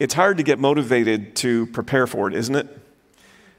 it's 0.00 0.14
hard 0.14 0.38
to 0.38 0.42
get 0.42 0.58
motivated 0.58 1.36
to 1.36 1.66
prepare 1.66 2.06
for 2.06 2.26
it, 2.26 2.34
isn't 2.34 2.56
it? 2.56 2.78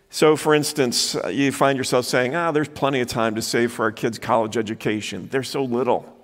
So, 0.10 0.36
for 0.36 0.56
instance, 0.56 1.16
uh, 1.16 1.28
you 1.28 1.52
find 1.52 1.78
yourself 1.78 2.06
saying, 2.06 2.36
ah, 2.36 2.52
there's 2.52 2.68
plenty 2.68 3.00
of 3.00 3.08
time 3.08 3.36
to 3.36 3.44
save 3.44 3.72
for 3.72 3.84
our 3.84 3.92
kids' 3.92 4.18
college 4.18 4.58
education. 4.58 5.30
They're 5.32 5.44
so 5.44 5.64
little. 5.64 6.18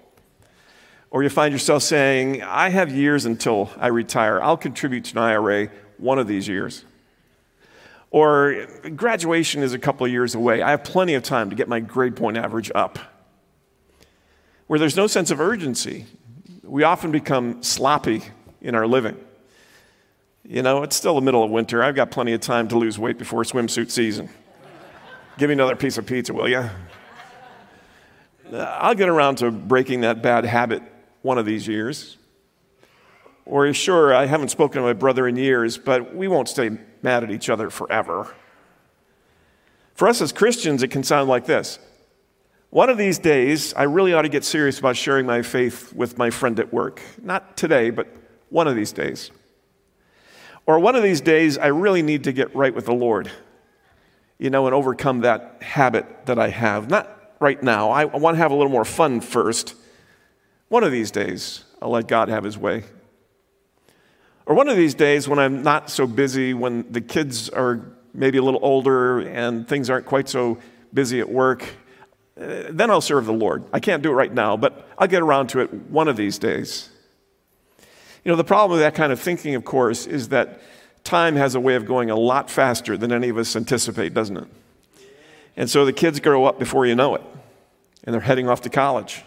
Or 1.12 1.22
you 1.22 1.30
find 1.30 1.54
yourself 1.54 1.84
saying, 1.84 2.42
I 2.42 2.70
have 2.70 2.92
years 2.92 3.26
until 3.26 3.70
I 3.78 3.88
retire. 3.88 4.42
I'll 4.42 4.58
contribute 4.58 5.06
to 5.06 5.12
an 5.14 5.20
IRA 5.20 5.70
one 6.00 6.18
of 6.18 6.28
these 6.28 6.48
years. 6.48 6.84
Or 8.09 8.66
graduation 8.96 9.62
is 9.62 9.74
a 9.74 9.80
couple 9.80 10.06
of 10.06 10.12
years 10.12 10.34
away. 10.34 10.64
I 10.64 10.72
have 10.72 10.84
plenty 10.84 11.14
of 11.14 11.22
time 11.22 11.52
to 11.52 11.56
get 11.56 11.68
my 11.68 11.80
grade 11.80 12.16
point 12.16 12.38
average 12.38 12.72
up. 12.74 12.98
Where 14.66 14.80
there's 14.80 14.98
no 14.98 15.06
sense 15.06 15.30
of 15.30 15.40
urgency, 15.40 16.08
we 16.64 16.84
often 16.84 17.12
become 17.12 17.62
sloppy 17.62 18.24
in 18.62 18.74
our 18.74 18.88
living. 18.88 19.16
You 20.50 20.62
know, 20.62 20.84
it's 20.84 20.95
still 20.95 21.16
the 21.16 21.22
middle 21.22 21.44
of 21.44 21.52
winter. 21.52 21.84
I've 21.84 21.95
got 21.95 22.09
plenty 22.09 22.31
of 22.31 22.40
time 22.40 22.70
to 22.70 22.78
lose 22.78 22.98
weight 22.98 23.17
before 23.17 23.44
swimsuit 23.44 23.92
season. 23.92 24.30
Give 25.38 25.50
me 25.50 25.53
another 25.53 25.76
piece 25.76 25.98
of 25.98 26.06
pizza, 26.06 26.34
will 26.34 26.48
you? 26.48 26.70
I'll 28.53 28.95
get 28.95 29.09
around 29.09 29.40
to 29.40 29.52
breaking 29.52 30.02
that 30.02 30.22
bad 30.22 30.45
habit 30.45 30.84
one 31.22 31.38
of 31.38 31.45
these 31.45 31.68
years. 31.68 32.16
Or, 33.45 33.73
sure, 33.73 34.16
I 34.16 34.25
haven't 34.25 34.48
spoken 34.48 34.81
to 34.81 34.88
my 34.88 34.94
brother 34.94 35.28
in 35.28 35.36
years, 35.36 35.78
but 35.78 36.16
we 36.16 36.30
won't 36.30 36.48
stay 36.48 36.78
mad 37.02 37.25
at 37.25 37.31
each 37.31 37.50
other 37.50 37.70
forever. 37.70 38.34
For 39.95 40.08
us 40.08 40.22
as 40.22 40.31
Christians, 40.31 40.81
it 40.81 40.92
can 40.92 41.03
sound 41.03 41.28
like 41.28 41.45
this 41.45 41.78
One 42.70 42.90
of 42.90 42.98
these 42.98 43.20
days, 43.20 43.73
I 43.73 43.84
really 43.84 44.14
ought 44.14 44.22
to 44.22 44.30
get 44.30 44.45
serious 44.45 44.80
about 44.80 44.95
sharing 44.95 45.25
my 45.25 45.42
faith 45.42 45.92
with 45.92 46.18
my 46.18 46.30
friend 46.30 46.58
at 46.58 46.72
work. 46.72 47.02
Not 47.22 47.58
today, 47.58 47.90
but 47.90 48.08
one 48.48 48.70
of 48.70 48.78
these 48.78 48.94
days. 48.94 49.30
Or 50.68 50.80
one 50.80 50.96
of 50.96 51.02
these 51.02 51.22
days, 51.22 51.58
I 51.58 51.68
really 51.68 52.02
need 52.02 52.26
to 52.26 52.34
get 52.34 52.54
right 52.54 52.76
with 52.76 52.86
the 52.86 52.94
Lord, 52.94 53.32
you 54.38 54.50
know, 54.50 54.68
and 54.68 54.76
overcome 54.76 55.22
that 55.22 55.64
habit 55.64 56.25
that 56.25 56.38
I 56.38 56.50
have. 56.50 56.90
Not 56.90 57.09
right 57.40 57.62
now. 57.64 57.90
I 57.90 58.03
want 58.03 58.36
to 58.36 58.40
have 58.40 58.52
a 58.52 58.56
little 58.56 58.72
more 58.72 58.86
fun 58.86 59.22
first. 59.22 59.75
One 60.68 60.84
of 60.84 60.91
these 60.91 61.09
days, 61.09 61.64
I'll 61.81 61.91
let 61.91 62.08
God 62.08 62.28
have 62.28 62.44
his 62.44 62.58
way. 62.58 62.84
Or 64.46 64.56
one 64.56 64.68
of 64.68 64.75
these 64.75 64.94
days 64.94 65.28
when 65.28 65.40
I'm 65.40 65.64
not 65.64 65.90
so 65.90 66.06
busy, 66.06 66.53
when 66.53 66.91
the 66.91 67.02
kids 67.02 67.50
are 67.50 67.81
maybe 68.14 68.38
a 68.38 68.41
little 68.41 68.59
older 68.62 69.20
and 69.20 69.68
things 69.68 69.90
aren't 69.90 70.06
quite 70.06 70.28
so 70.28 70.58
busy 70.94 71.22
at 71.22 71.30
work, 71.30 71.64
uh, 72.40 72.64
then 72.70 72.91
I'll 72.91 73.02
serve 73.02 73.25
the 73.25 73.34
Lord. 73.34 73.64
I 73.72 73.80
can't 73.80 74.03
do 74.03 74.09
it 74.09 74.16
right 74.16 74.34
now, 74.34 74.58
but 74.58 74.88
I'll 74.97 75.08
get 75.08 75.22
around 75.22 75.47
to 75.50 75.59
it 75.62 75.74
one 75.90 76.08
of 76.08 76.18
these 76.18 76.38
days. 76.38 76.90
You 78.28 78.34
know, 78.34 78.36
the 78.36 78.44
problem 78.44 78.72
with 78.72 78.82
that 78.82 78.94
kind 78.94 79.14
of 79.14 79.22
thinking, 79.22 79.56
of 79.56 79.64
course, 79.64 80.06
is 80.06 80.28
that 80.30 80.60
time 81.06 81.38
has 81.38 81.56
a 81.56 81.62
way 81.62 81.76
of 81.76 81.86
going 81.86 82.10
a 82.10 82.16
lot 82.18 82.52
faster 82.52 82.98
than 82.98 83.14
any 83.14 83.30
of 83.30 83.38
us 83.38 83.56
anticipate, 83.56 84.14
doesn't 84.14 84.36
it? 84.36 84.48
And 85.56 85.70
so 85.70 85.86
the 85.86 85.94
kids 85.94 86.20
grow 86.20 86.44
up 86.44 86.60
before 86.60 86.86
you 86.86 86.94
know 86.94 87.16
it, 87.16 87.22
and 88.04 88.14
they're 88.14 88.20
heading 88.20 88.50
off 88.50 88.60
to 88.64 88.70
college. 88.70 89.24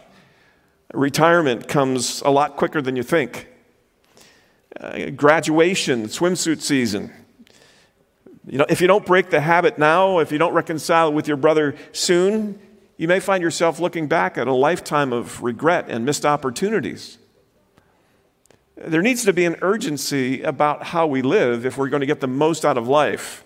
Retirement 0.93 1.67
comes 1.67 2.21
a 2.27 2.31
lot 2.31 2.57
quicker 2.57 2.83
than 2.83 2.95
you 2.95 3.03
think 3.03 3.49
uh, 4.79 5.09
graduation, 5.17 6.05
swimsuit 6.05 6.61
season. 6.61 7.11
You 8.47 8.59
know, 8.59 8.67
if 8.69 8.83
you 8.83 8.87
don't 8.87 9.07
break 9.07 9.31
the 9.31 9.41
habit 9.41 9.79
now, 9.79 10.19
if 10.19 10.31
you 10.31 10.37
don't 10.37 10.53
reconcile 10.53 11.11
with 11.11 11.27
your 11.27 11.39
brother 11.39 11.75
soon, 11.93 12.61
you 12.99 13.09
may 13.09 13.19
find 13.19 13.43
yourself 13.43 13.81
looking 13.81 14.09
back 14.09 14.37
at 14.37 14.47
a 14.47 14.53
lifetime 14.53 15.15
of 15.15 15.43
regret 15.43 15.87
and 15.89 16.05
missed 16.05 16.27
opportunities. 16.27 17.17
There 18.83 19.03
needs 19.03 19.25
to 19.25 19.33
be 19.35 19.45
an 19.45 19.57
urgency 19.61 20.43
about 20.43 20.85
how 20.85 21.07
we 21.07 21.21
live 21.21 21.67
if 21.67 21.77
we're 21.77 21.91
going 21.91 22.01
to 22.01 22.07
get 22.07 22.21
the 22.21 22.27
most 22.27 22.65
out 22.65 22.79
of 22.79 22.89
life 22.89 23.45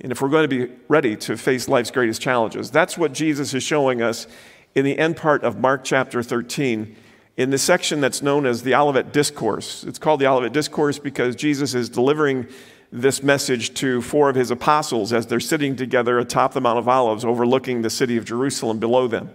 and 0.00 0.12
if 0.12 0.20
we're 0.20 0.28
going 0.28 0.48
to 0.48 0.66
be 0.66 0.72
ready 0.88 1.16
to 1.16 1.36
face 1.38 1.68
life's 1.68 1.90
greatest 1.90 2.20
challenges. 2.20 2.70
That's 2.70 2.98
what 2.98 3.14
Jesus 3.14 3.54
is 3.54 3.62
showing 3.62 4.02
us 4.02 4.26
in 4.74 4.84
the 4.84 4.98
end 4.98 5.16
part 5.16 5.42
of 5.42 5.58
Mark 5.58 5.84
chapter 5.84 6.22
13 6.22 6.96
in 7.36 7.50
the 7.50 7.56
section 7.56 8.02
that's 8.02 8.20
known 8.20 8.44
as 8.44 8.62
the 8.62 8.74
Olivet 8.74 9.12
Discourse. 9.12 9.84
It's 9.84 9.98
called 9.98 10.20
the 10.20 10.26
Olivet 10.26 10.52
Discourse 10.52 10.98
because 10.98 11.34
Jesus 11.34 11.74
is 11.74 11.88
delivering 11.88 12.46
this 12.90 13.22
message 13.22 13.72
to 13.74 14.02
four 14.02 14.28
of 14.28 14.36
his 14.36 14.50
apostles 14.50 15.14
as 15.14 15.26
they're 15.26 15.40
sitting 15.40 15.76
together 15.76 16.18
atop 16.18 16.52
the 16.52 16.60
Mount 16.60 16.78
of 16.78 16.88
Olives 16.88 17.24
overlooking 17.24 17.80
the 17.80 17.88
city 17.88 18.18
of 18.18 18.26
Jerusalem 18.26 18.78
below 18.78 19.08
them. 19.08 19.30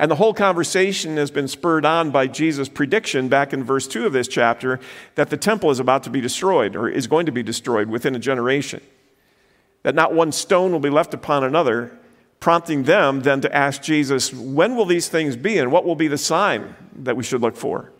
And 0.00 0.10
the 0.10 0.16
whole 0.16 0.32
conversation 0.32 1.18
has 1.18 1.30
been 1.30 1.46
spurred 1.46 1.84
on 1.84 2.10
by 2.10 2.26
Jesus' 2.26 2.70
prediction 2.70 3.28
back 3.28 3.52
in 3.52 3.62
verse 3.62 3.86
2 3.86 4.06
of 4.06 4.14
this 4.14 4.28
chapter 4.28 4.80
that 5.14 5.28
the 5.28 5.36
temple 5.36 5.70
is 5.70 5.78
about 5.78 6.04
to 6.04 6.10
be 6.10 6.22
destroyed 6.22 6.74
or 6.74 6.88
is 6.88 7.06
going 7.06 7.26
to 7.26 7.32
be 7.32 7.42
destroyed 7.42 7.90
within 7.90 8.14
a 8.14 8.18
generation. 8.18 8.80
That 9.82 9.94
not 9.94 10.14
one 10.14 10.32
stone 10.32 10.72
will 10.72 10.80
be 10.80 10.88
left 10.88 11.12
upon 11.12 11.44
another, 11.44 11.98
prompting 12.40 12.84
them 12.84 13.20
then 13.20 13.42
to 13.42 13.54
ask 13.54 13.82
Jesus, 13.82 14.32
when 14.32 14.74
will 14.74 14.86
these 14.86 15.08
things 15.08 15.36
be 15.36 15.58
and 15.58 15.70
what 15.70 15.84
will 15.84 15.96
be 15.96 16.08
the 16.08 16.16
sign 16.16 16.74
that 16.96 17.14
we 17.14 17.22
should 17.22 17.42
look 17.42 17.56
for? 17.58 17.92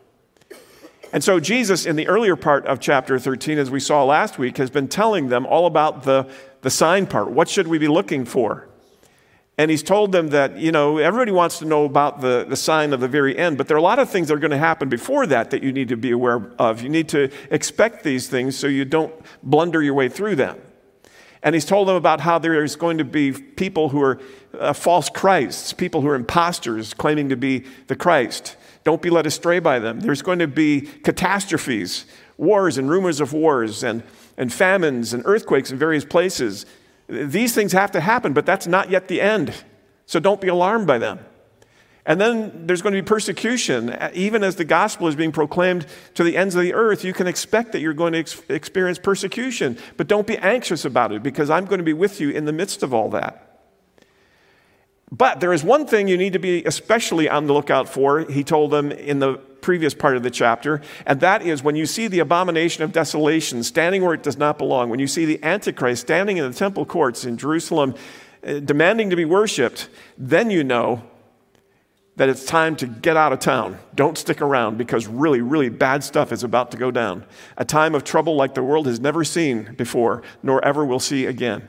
And 1.13 1.23
so, 1.23 1.39
Jesus, 1.39 1.85
in 1.85 1.97
the 1.97 2.09
earlier 2.09 2.35
part 2.35 2.65
of 2.65 2.81
chapter 2.81 3.19
13, 3.19 3.59
as 3.59 3.71
we 3.71 3.79
saw 3.79 4.05
last 4.05 4.39
week, 4.39 4.57
has 4.57 4.71
been 4.71 4.89
telling 4.89 5.29
them 5.29 5.45
all 5.45 5.67
about 5.67 6.05
the, 6.05 6.31
the 6.63 6.71
sign 6.71 7.07
part. 7.07 7.31
What 7.31 7.51
should 7.51 7.69
we 7.69 7.77
be 7.77 7.89
looking 7.89 8.25
for? 8.25 8.70
And 9.61 9.71
he's 9.71 9.83
told 9.83 10.11
them 10.11 10.29
that, 10.29 10.57
you 10.57 10.73
know, 10.73 10.97
everybody 10.97 11.33
wants 11.33 11.59
to 11.59 11.67
know 11.67 11.85
about 11.85 12.23
the, 12.23 12.47
the 12.49 12.57
sign 12.57 12.95
of 12.95 13.01
the 13.01 13.09
very 13.09 13.37
end, 13.37 13.59
but 13.59 13.69
there 13.69 13.77
are 13.77 13.79
a 13.79 13.83
lot 13.83 13.99
of 13.99 14.09
things 14.09 14.29
that 14.29 14.35
are 14.35 14.39
going 14.39 14.53
to 14.53 14.57
happen 14.57 14.89
before 14.89 15.27
that 15.27 15.51
that 15.51 15.63
you 15.63 15.71
need 15.71 15.89
to 15.91 15.99
be 15.99 16.13
aware 16.13 16.51
of. 16.59 16.81
You 16.81 16.89
need 16.89 17.11
to 17.11 17.31
expect 17.51 18.03
these 18.03 18.27
things 18.27 18.57
so 18.57 18.69
you 18.69 18.87
don't 18.87 19.13
blunder 19.43 19.83
your 19.83 19.93
way 19.93 20.09
through 20.09 20.37
them. 20.37 20.59
And 21.43 21.55
he's 21.55 21.67
told 21.67 21.89
them 21.89 21.97
about 21.97 22.23
how 22.23 22.39
there's 22.39 22.75
going 22.75 22.97
to 22.97 23.05
be 23.05 23.33
people 23.33 23.91
who 23.91 24.01
are 24.01 24.19
uh, 24.59 24.73
false 24.73 25.11
Christs, 25.11 25.75
people 25.75 26.01
who 26.01 26.09
are 26.09 26.15
imposters 26.15 26.95
claiming 26.95 27.29
to 27.29 27.37
be 27.37 27.67
the 27.89 27.97
Christ. 27.97 28.57
Don't 28.85 29.03
be 29.03 29.11
led 29.11 29.27
astray 29.27 29.59
by 29.59 29.79
them. 29.79 30.01
There's 30.01 30.23
going 30.23 30.39
to 30.39 30.49
be 30.49 30.81
catastrophes, 30.81 32.07
wars 32.39 32.79
and 32.79 32.89
rumors 32.89 33.21
of 33.21 33.35
wars, 33.35 33.85
and, 33.85 34.05
and 34.39 34.51
famines 34.51 35.13
and 35.13 35.23
earthquakes 35.27 35.71
in 35.71 35.77
various 35.77 36.07
places. 36.07 36.65
These 37.11 37.55
things 37.55 37.73
have 37.73 37.91
to 37.93 38.01
happen, 38.01 38.33
but 38.33 38.47
that's 38.47 38.67
not 38.67 38.89
yet 38.89 39.09
the 39.09 39.21
end. 39.21 39.53
So 40.07 40.21
don't 40.21 40.41
be 40.41 40.49
alarmed 40.49 40.87
by 40.87 40.99
them. 40.99 41.19
And 42.07 42.21
then 42.21 42.67
there's 42.67 42.83
going 42.83 42.95
to 42.95 43.03
be 43.03 43.07
persecution. 43.07 43.97
Even 44.15 44.43
as 44.43 44.57
the 44.57 44.65
gospel 44.65 45.07
is 45.09 45.17
being 45.17 45.33
proclaimed 45.33 45.87
to 46.15 46.25
the 46.25 46.37
ends 46.37 46.55
of 46.55 46.63
the 46.63 46.73
earth, 46.73 47.05
you 47.05 47.13
can 47.13 47.27
expect 47.27 47.73
that 47.73 47.81
you're 47.81 47.93
going 47.93 48.13
to 48.15 48.21
ex- 48.21 48.43
experience 48.49 48.99
persecution. 48.99 49.77
But 49.97 50.07
don't 50.07 50.27
be 50.27 50.39
anxious 50.39 50.85
about 50.85 51.13
it 51.13 51.23
because 51.23 51.51
I'm 51.51 51.67
going 51.67 51.79
to 51.79 51.85
be 51.85 51.93
with 51.93 52.21
you 52.21 52.31
in 52.31 52.47
the 52.47 52.53
midst 52.53 52.83
of 52.83 52.95
all 52.95 53.11
that. 53.11 53.47
But 55.13 55.41
there 55.41 55.53
is 55.53 55.65
one 55.65 55.87
thing 55.87 56.09
you 56.09 56.17
need 56.17 56.33
to 56.35 56.39
be 56.39 56.65
especially 56.65 57.29
on 57.29 57.47
the 57.47 57.53
lookout 57.53 57.89
for, 57.89 58.21
he 58.21 58.45
told 58.45 58.71
them 58.71 58.93
in 58.93 59.19
the 59.19 59.41
previous 59.61 59.95
part 59.95 60.17
of 60.17 60.23
the 60.23 60.31
chapter, 60.31 60.81
and 61.07 61.21
that 61.21 61.43
is 61.43 61.63
when 61.63 61.77
you 61.77 61.87
see 61.87 62.09
the 62.09 62.19
abomination 62.19 62.83
of 62.83 62.93
desolation 62.93 63.63
standing 63.63 64.03
where 64.03 64.15
it 64.15 64.23
does 64.23 64.37
not 64.37 64.59
belong, 64.59 64.91
when 64.91 65.01
you 65.01 65.07
see 65.07 65.25
the 65.25 65.43
Antichrist 65.43 66.03
standing 66.03 66.37
in 66.37 66.51
the 66.51 66.57
temple 66.57 66.85
courts 66.85 67.25
in 67.25 67.37
Jerusalem 67.37 67.95
uh, 68.47 68.61
demanding 68.61 69.11
to 69.11 69.17
be 69.17 69.25
worshiped, 69.25 69.89
then 70.17 70.51
you 70.51 70.65
know 70.65 71.03
that 72.17 72.29
it's 72.29 72.45
time 72.45 72.77
to 72.77 72.87
get 72.87 73.17
out 73.17 73.33
of 73.33 73.39
town. 73.39 73.79
Don't 73.95 74.19
stick 74.19 74.43
around 74.43 74.77
because 74.77 75.07
really, 75.07 75.41
really 75.41 75.71
bad 75.71 76.05
stuff 76.05 76.33
is 76.33 76.45
about 76.45 76.71
to 76.71 76.77
go 76.77 76.91
down. 76.91 77.25
A 77.57 77.65
time 77.65 77.95
of 77.95 78.05
trouble 78.05 78.37
like 78.37 78.55
the 78.55 78.63
world 78.63 78.87
has 78.87 79.01
never 79.01 79.25
seen 79.25 79.75
before, 79.77 80.23
nor 80.43 80.63
ever 80.65 80.85
will 80.85 81.01
see 81.01 81.25
again. 81.25 81.67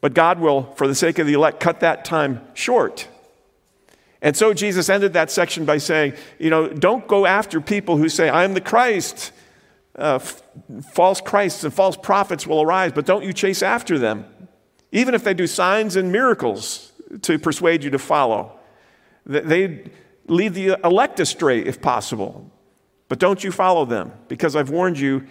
But 0.00 0.14
God 0.14 0.40
will, 0.40 0.72
for 0.74 0.88
the 0.88 0.94
sake 0.96 1.20
of 1.20 1.28
the 1.28 1.34
elect, 1.34 1.60
cut 1.60 1.80
that 1.80 2.04
time 2.04 2.40
short. 2.54 3.06
And 4.22 4.36
so 4.36 4.54
Jesus 4.54 4.88
ended 4.88 5.12
that 5.14 5.30
section 5.32 5.64
by 5.64 5.78
saying, 5.78 6.14
you 6.38 6.48
know, 6.48 6.68
don't 6.68 7.06
go 7.08 7.26
after 7.26 7.60
people 7.60 7.96
who 7.96 8.08
say, 8.08 8.28
I 8.28 8.44
am 8.44 8.54
the 8.54 8.60
Christ. 8.60 9.32
Uh, 9.98 10.14
f- 10.14 10.42
false 10.92 11.20
Christs 11.20 11.64
and 11.64 11.74
false 11.74 11.96
prophets 11.96 12.46
will 12.46 12.62
arise, 12.62 12.92
but 12.92 13.04
don't 13.04 13.24
you 13.24 13.32
chase 13.32 13.62
after 13.62 13.98
them, 13.98 14.24
even 14.92 15.14
if 15.14 15.24
they 15.24 15.34
do 15.34 15.46
signs 15.46 15.96
and 15.96 16.10
miracles 16.10 16.92
to 17.22 17.38
persuade 17.38 17.84
you 17.84 17.90
to 17.90 17.98
follow. 17.98 18.58
They 19.26 19.90
lead 20.28 20.54
the 20.54 20.78
elect 20.82 21.20
astray 21.20 21.60
if 21.60 21.82
possible, 21.82 22.50
but 23.08 23.18
don't 23.18 23.44
you 23.44 23.52
follow 23.52 23.84
them 23.84 24.12
because 24.28 24.56
I've 24.56 24.70
warned 24.70 24.98
you 24.98 25.26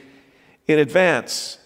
in 0.68 0.80
advance. 0.80 1.58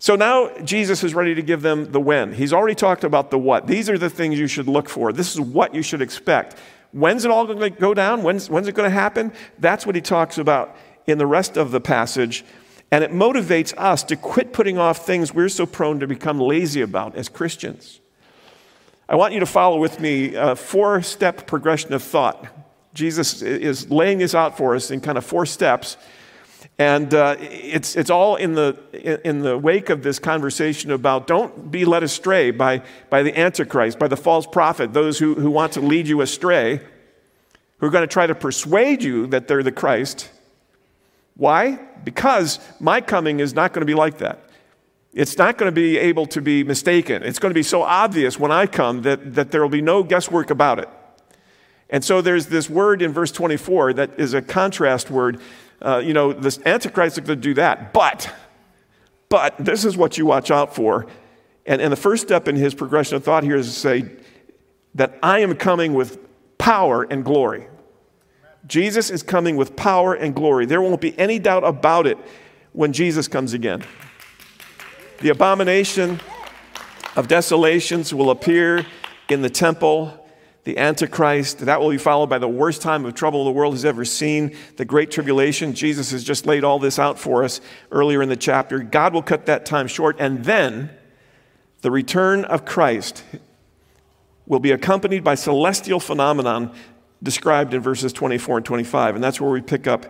So 0.00 0.16
now 0.16 0.50
Jesus 0.64 1.04
is 1.04 1.14
ready 1.14 1.34
to 1.34 1.42
give 1.42 1.60
them 1.60 1.92
the 1.92 2.00
when. 2.00 2.32
He's 2.32 2.54
already 2.54 2.74
talked 2.74 3.04
about 3.04 3.30
the 3.30 3.38
what. 3.38 3.66
These 3.66 3.90
are 3.90 3.98
the 3.98 4.08
things 4.08 4.38
you 4.38 4.46
should 4.46 4.66
look 4.66 4.88
for. 4.88 5.12
This 5.12 5.34
is 5.34 5.40
what 5.40 5.74
you 5.74 5.82
should 5.82 6.00
expect. 6.00 6.56
When's 6.92 7.26
it 7.26 7.30
all 7.30 7.46
going 7.46 7.58
to 7.58 7.68
go 7.68 7.92
down? 7.92 8.22
When's, 8.22 8.48
when's 8.48 8.66
it 8.66 8.74
going 8.74 8.88
to 8.88 8.94
happen? 8.94 9.30
That's 9.58 9.84
what 9.84 9.94
he 9.94 10.00
talks 10.00 10.38
about 10.38 10.74
in 11.06 11.18
the 11.18 11.26
rest 11.26 11.58
of 11.58 11.70
the 11.70 11.82
passage. 11.82 12.46
And 12.90 13.04
it 13.04 13.12
motivates 13.12 13.76
us 13.76 14.02
to 14.04 14.16
quit 14.16 14.54
putting 14.54 14.78
off 14.78 15.04
things 15.04 15.34
we're 15.34 15.50
so 15.50 15.66
prone 15.66 16.00
to 16.00 16.06
become 16.06 16.40
lazy 16.40 16.80
about 16.80 17.14
as 17.14 17.28
Christians. 17.28 18.00
I 19.06 19.16
want 19.16 19.34
you 19.34 19.40
to 19.40 19.46
follow 19.46 19.78
with 19.78 20.00
me 20.00 20.34
a 20.34 20.56
four 20.56 21.02
step 21.02 21.46
progression 21.46 21.92
of 21.92 22.02
thought. 22.02 22.46
Jesus 22.94 23.42
is 23.42 23.90
laying 23.90 24.16
this 24.16 24.34
out 24.34 24.56
for 24.56 24.74
us 24.74 24.90
in 24.90 25.02
kind 25.02 25.18
of 25.18 25.26
four 25.26 25.44
steps. 25.44 25.98
And 26.78 27.12
uh, 27.14 27.36
it's, 27.38 27.96
it's 27.96 28.10
all 28.10 28.36
in 28.36 28.54
the, 28.54 28.76
in 29.24 29.40
the 29.40 29.56
wake 29.56 29.90
of 29.90 30.02
this 30.02 30.18
conversation 30.18 30.90
about 30.90 31.26
don't 31.26 31.70
be 31.70 31.84
led 31.84 32.02
astray 32.02 32.50
by, 32.50 32.82
by 33.08 33.22
the 33.22 33.38
Antichrist, 33.38 33.98
by 33.98 34.08
the 34.08 34.16
false 34.16 34.46
prophet, 34.46 34.92
those 34.92 35.18
who, 35.18 35.34
who 35.34 35.50
want 35.50 35.72
to 35.74 35.80
lead 35.80 36.08
you 36.08 36.20
astray, 36.20 36.80
who 37.78 37.86
are 37.86 37.90
going 37.90 38.02
to 38.02 38.12
try 38.12 38.26
to 38.26 38.34
persuade 38.34 39.02
you 39.02 39.26
that 39.28 39.48
they're 39.48 39.62
the 39.62 39.72
Christ. 39.72 40.30
Why? 41.36 41.78
Because 42.04 42.58
my 42.78 43.00
coming 43.00 43.40
is 43.40 43.54
not 43.54 43.72
going 43.72 43.80
to 43.80 43.86
be 43.86 43.94
like 43.94 44.18
that. 44.18 44.44
It's 45.12 45.36
not 45.36 45.58
going 45.58 45.68
to 45.68 45.74
be 45.74 45.98
able 45.98 46.26
to 46.26 46.40
be 46.40 46.62
mistaken. 46.62 47.22
It's 47.22 47.38
going 47.38 47.50
to 47.50 47.58
be 47.58 47.64
so 47.64 47.82
obvious 47.82 48.38
when 48.38 48.52
I 48.52 48.66
come 48.66 49.02
that, 49.02 49.34
that 49.34 49.50
there 49.50 49.60
will 49.60 49.68
be 49.68 49.82
no 49.82 50.02
guesswork 50.02 50.50
about 50.50 50.78
it. 50.78 50.88
And 51.88 52.04
so 52.04 52.22
there's 52.22 52.46
this 52.46 52.70
word 52.70 53.02
in 53.02 53.12
verse 53.12 53.32
24 53.32 53.94
that 53.94 54.18
is 54.18 54.32
a 54.32 54.40
contrast 54.40 55.10
word 55.10 55.40
uh, 55.82 55.98
you 55.98 56.12
know, 56.12 56.32
this 56.32 56.58
Antichrist 56.66 57.18
is 57.18 57.26
going 57.26 57.38
to 57.38 57.42
do 57.42 57.54
that. 57.54 57.92
But, 57.92 58.32
but 59.28 59.56
this 59.58 59.84
is 59.84 59.96
what 59.96 60.18
you 60.18 60.26
watch 60.26 60.50
out 60.50 60.74
for. 60.74 61.06
And, 61.66 61.80
and 61.80 61.92
the 61.92 61.96
first 61.96 62.22
step 62.22 62.48
in 62.48 62.56
his 62.56 62.74
progression 62.74 63.16
of 63.16 63.24
thought 63.24 63.44
here 63.44 63.56
is 63.56 63.66
to 63.66 63.78
say 63.78 64.10
that 64.94 65.18
I 65.22 65.40
am 65.40 65.54
coming 65.54 65.94
with 65.94 66.18
power 66.58 67.04
and 67.04 67.24
glory. 67.24 67.66
Jesus 68.66 69.10
is 69.10 69.22
coming 69.22 69.56
with 69.56 69.76
power 69.76 70.14
and 70.14 70.34
glory. 70.34 70.66
There 70.66 70.82
won't 70.82 71.00
be 71.00 71.18
any 71.18 71.38
doubt 71.38 71.64
about 71.64 72.06
it 72.06 72.18
when 72.72 72.92
Jesus 72.92 73.28
comes 73.28 73.52
again. 73.52 73.82
The 75.20 75.30
abomination 75.30 76.20
of 77.16 77.28
desolations 77.28 78.12
will 78.12 78.30
appear 78.30 78.86
in 79.28 79.42
the 79.42 79.50
temple 79.50 80.19
the 80.64 80.78
Antichrist. 80.78 81.60
That 81.60 81.80
will 81.80 81.90
be 81.90 81.98
followed 81.98 82.28
by 82.28 82.38
the 82.38 82.48
worst 82.48 82.82
time 82.82 83.04
of 83.04 83.14
trouble 83.14 83.44
the 83.44 83.50
world 83.50 83.74
has 83.74 83.84
ever 83.84 84.04
seen, 84.04 84.56
the 84.76 84.84
Great 84.84 85.10
Tribulation. 85.10 85.74
Jesus 85.74 86.10
has 86.10 86.24
just 86.24 86.46
laid 86.46 86.64
all 86.64 86.78
this 86.78 86.98
out 86.98 87.18
for 87.18 87.44
us 87.44 87.60
earlier 87.90 88.22
in 88.22 88.28
the 88.28 88.36
chapter. 88.36 88.78
God 88.80 89.14
will 89.14 89.22
cut 89.22 89.46
that 89.46 89.66
time 89.66 89.86
short, 89.86 90.16
and 90.18 90.44
then 90.44 90.90
the 91.82 91.90
return 91.90 92.44
of 92.44 92.64
Christ 92.64 93.24
will 94.46 94.60
be 94.60 94.72
accompanied 94.72 95.24
by 95.24 95.34
celestial 95.34 96.00
phenomenon 96.00 96.74
described 97.22 97.74
in 97.74 97.80
verses 97.80 98.12
24 98.12 98.58
and 98.58 98.66
25. 98.66 99.14
And 99.14 99.22
that's 99.22 99.40
where 99.40 99.50
we 99.50 99.60
pick 99.60 99.86
up 99.86 100.06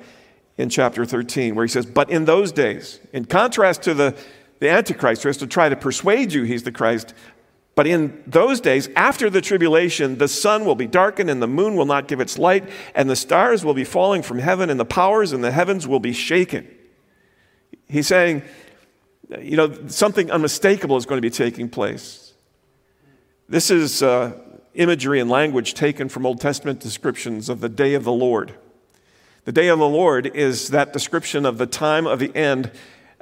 in 0.57 0.69
chapter 0.69 1.05
13, 1.05 1.55
where 1.55 1.65
he 1.65 1.71
says, 1.71 1.87
But 1.87 2.11
in 2.11 2.25
those 2.25 2.53
days, 2.53 3.01
in 3.13 3.25
contrast 3.25 3.83
to 3.83 3.95
the, 3.95 4.17
the 4.59 4.69
Antichrist, 4.69 5.23
who 5.23 5.29
has 5.29 5.37
to 5.39 5.47
try 5.47 5.69
to 5.69 5.77
persuade 5.77 6.33
you 6.33 6.43
he's 6.43 6.63
the 6.63 6.73
Christ, 6.73 7.15
but 7.81 7.87
in 7.87 8.23
those 8.27 8.61
days, 8.61 8.91
after 8.95 9.31
the 9.31 9.41
tribulation, 9.41 10.19
the 10.19 10.29
sun 10.29 10.67
will 10.67 10.75
be 10.75 10.87
darkened 10.87 11.31
and 11.31 11.41
the 11.41 11.47
moon 11.47 11.77
will 11.77 11.87
not 11.87 12.09
give 12.09 12.21
its 12.21 12.37
light, 12.37 12.69
and 12.95 13.09
the 13.09 13.17
stars 13.17 13.65
will 13.65 13.73
be 13.73 13.85
falling 13.85 14.21
from 14.21 14.39
heaven, 14.39 14.69
and 14.69 14.79
the 14.79 14.85
powers 14.85 15.33
in 15.33 15.41
the 15.41 15.51
heavens 15.51 15.89
will 15.89 15.99
be 15.99 16.13
shaken. 16.13 16.69
He's 17.89 18.07
saying, 18.07 18.43
you 19.41 19.57
know, 19.57 19.89
something 19.89 20.31
unmistakable 20.31 20.99
is 20.99 21.07
going 21.07 21.17
to 21.17 21.27
be 21.27 21.31
taking 21.35 21.71
place. 21.71 22.35
This 23.49 23.71
is 23.71 24.03
uh, 24.03 24.39
imagery 24.75 25.19
and 25.19 25.31
language 25.31 25.73
taken 25.73 26.11
from 26.11 26.27
Old 26.27 26.39
Testament 26.39 26.81
descriptions 26.81 27.49
of 27.49 27.63
the 27.63 27.71
day 27.71 27.95
of 27.95 28.05
the 28.05 28.13
Lord. 28.13 28.57
The 29.47 29.53
day 29.53 29.69
of 29.69 29.79
the 29.79 29.89
Lord 29.89 30.27
is 30.27 30.69
that 30.69 30.93
description 30.93 31.47
of 31.47 31.57
the 31.57 31.65
time 31.65 32.07
of 32.07 32.19
the 32.19 32.37
end, 32.37 32.73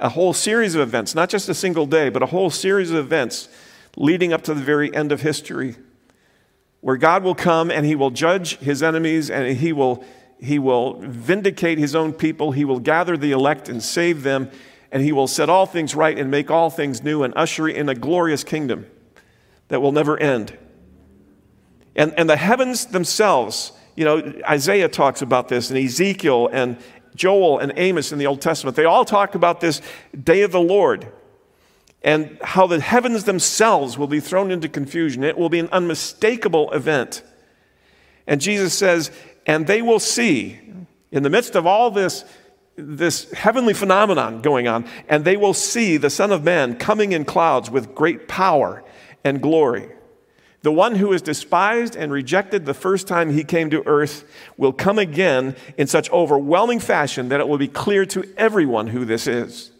a 0.01 0.09
whole 0.09 0.33
series 0.33 0.75
of 0.75 0.81
events, 0.81 1.15
not 1.15 1.29
just 1.29 1.47
a 1.47 1.53
single 1.53 1.85
day, 1.85 2.09
but 2.09 2.21
a 2.21 2.25
whole 2.25 2.49
series 2.49 2.91
of 2.91 2.97
events 2.97 3.47
leading 3.99 4.33
up 4.33 4.41
to 4.43 4.53
the 4.55 4.61
very 4.61 4.93
end 4.95 5.11
of 5.11 5.21
history, 5.21 5.75
where 6.81 6.97
God 6.97 7.21
will 7.21 7.35
come 7.35 7.69
and 7.69 7.85
he 7.85 7.93
will 7.93 8.09
judge 8.09 8.57
his 8.57 8.81
enemies 8.81 9.29
and 9.29 9.57
he 9.57 9.73
will, 9.73 10.03
he 10.39 10.57
will 10.57 10.95
vindicate 11.01 11.77
his 11.77 11.93
own 11.93 12.13
people. 12.13 12.53
He 12.53 12.65
will 12.65 12.79
gather 12.79 13.17
the 13.17 13.31
elect 13.31 13.69
and 13.69 13.83
save 13.83 14.23
them, 14.23 14.49
and 14.91 15.03
he 15.03 15.11
will 15.11 15.27
set 15.27 15.49
all 15.49 15.65
things 15.65 15.93
right 15.93 16.17
and 16.17 16.31
make 16.31 16.49
all 16.49 16.69
things 16.69 17.03
new 17.03 17.21
and 17.23 17.33
usher 17.35 17.67
in 17.67 17.89
a 17.89 17.93
glorious 17.93 18.43
kingdom 18.43 18.87
that 19.67 19.81
will 19.81 19.91
never 19.91 20.17
end. 20.17 20.57
And, 21.95 22.13
and 22.17 22.29
the 22.29 22.37
heavens 22.37 22.85
themselves, 22.87 23.73
you 23.97 24.05
know, 24.05 24.33
Isaiah 24.49 24.87
talks 24.87 25.21
about 25.21 25.49
this, 25.49 25.69
and 25.69 25.77
Ezekiel 25.77 26.49
and 26.53 26.77
Joel 27.15 27.59
and 27.59 27.73
Amos 27.75 28.13
in 28.13 28.17
the 28.19 28.27
Old 28.27 28.39
Testament, 28.39 28.77
they 28.77 28.85
all 28.85 29.03
talk 29.03 29.35
about 29.35 29.59
this 29.59 29.81
day 30.23 30.41
of 30.43 30.53
the 30.53 30.61
Lord 30.61 31.11
and 32.01 32.37
how 32.41 32.67
the 32.67 32.79
heavens 32.79 33.25
themselves 33.25 33.97
will 33.97 34.07
be 34.07 34.19
thrown 34.19 34.51
into 34.51 34.69
confusion. 34.69 35.23
It 35.23 35.37
will 35.37 35.49
be 35.49 35.59
an 35.59 35.69
unmistakable 35.71 36.71
event. 36.71 37.23
And 38.25 38.39
Jesus 38.39 38.73
says, 38.73 39.11
and 39.45 39.67
they 39.67 39.81
will 39.81 39.99
see, 39.99 40.59
in 41.11 41.23
the 41.23 41.29
midst 41.29 41.55
of 41.55 41.65
all 41.65 41.91
this, 41.91 42.23
this 42.75 43.29
heavenly 43.31 43.73
phenomenon 43.73 44.41
going 44.41 44.67
on, 44.67 44.85
and 45.09 45.25
they 45.25 45.35
will 45.35 45.53
see 45.53 45.97
the 45.97 46.09
Son 46.09 46.31
of 46.31 46.43
Man 46.43 46.77
coming 46.77 47.11
in 47.11 47.25
clouds 47.25 47.69
with 47.69 47.93
great 47.93 48.27
power 48.27 48.83
and 49.23 49.41
glory. 49.41 49.89
The 50.61 50.71
one 50.71 50.95
who 50.95 51.13
is 51.13 51.21
despised 51.21 51.95
and 51.95 52.11
rejected 52.11 52.65
the 52.65 52.73
first 52.73 53.07
time 53.07 53.31
he 53.31 53.43
came 53.43 53.69
to 53.69 53.85
earth 53.87 54.29
will 54.57 54.73
come 54.73 54.99
again 54.99 55.55
in 55.77 55.87
such 55.87 56.09
overwhelming 56.11 56.79
fashion 56.79 57.29
that 57.29 57.39
it 57.39 57.47
will 57.47 57.57
be 57.57 57.67
clear 57.67 58.05
to 58.07 58.27
everyone 58.37 58.87
who 58.87 59.05
this 59.05 59.25
is. 59.25 59.71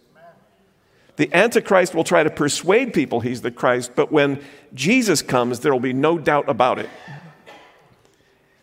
The 1.19 1.33
Antichrist 1.33 1.93
will 1.93 2.05
try 2.05 2.23
to 2.23 2.29
persuade 2.29 2.93
people 2.93 3.19
he's 3.19 3.41
the 3.41 3.51
Christ, 3.51 3.91
but 3.93 4.09
when 4.09 4.41
Jesus 4.73 5.21
comes, 5.21 5.59
there 5.59 5.73
will 5.73 5.81
be 5.81 5.91
no 5.91 6.17
doubt 6.17 6.47
about 6.47 6.79
it. 6.79 6.89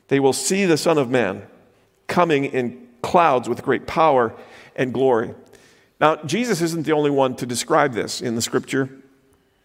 They 0.09 0.21
will 0.21 0.33
see 0.33 0.65
the 0.65 0.79
Son 0.79 0.97
of 0.97 1.11
Man 1.11 1.43
coming 2.07 2.47
in 2.47 2.89
clouds 3.03 3.47
with 3.47 3.63
great 3.63 3.87
power 3.87 4.35
and 4.75 4.95
glory. 4.95 5.35
Now, 6.01 6.17
Jesus 6.25 6.63
isn't 6.63 6.87
the 6.87 6.93
only 6.93 7.11
one 7.11 7.37
to 7.37 7.45
describe 7.45 7.93
this 7.93 8.23
in 8.23 8.37
the 8.37 8.43
scripture. 8.43 8.89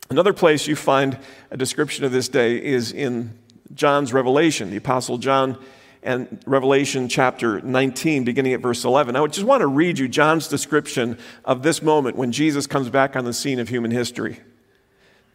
Another 0.10 0.33
place 0.33 0.67
you 0.67 0.75
find 0.75 1.17
a 1.50 1.55
description 1.55 2.03
of 2.03 2.12
this 2.12 2.27
day 2.27 2.62
is 2.62 2.91
in 2.91 3.39
John's 3.74 4.12
Revelation. 4.12 4.69
The 4.69 4.75
Apostle 4.75 5.17
John 5.17 5.57
and 6.03 6.41
Revelation 6.46 7.08
chapter 7.08 7.62
19, 7.62 8.24
beginning 8.24 8.53
at 8.53 8.62
verse 8.62 8.84
11. 8.84 9.15
I 9.15 9.25
just 9.27 9.46
want 9.46 9.62
to 9.62 9.67
read 9.67 10.00
you 10.00 10.08
John's 10.08 10.48
description 10.48 11.17
of 11.46 11.62
this 11.63 11.81
moment 11.81 12.15
when 12.15 12.31
Jesus 12.31 12.65
comes 12.65 12.89
back 12.89 13.15
on 13.15 13.25
the 13.25 13.34
scene 13.34 13.60
of 13.60 13.70
human 13.70 13.91
history. 13.91 14.39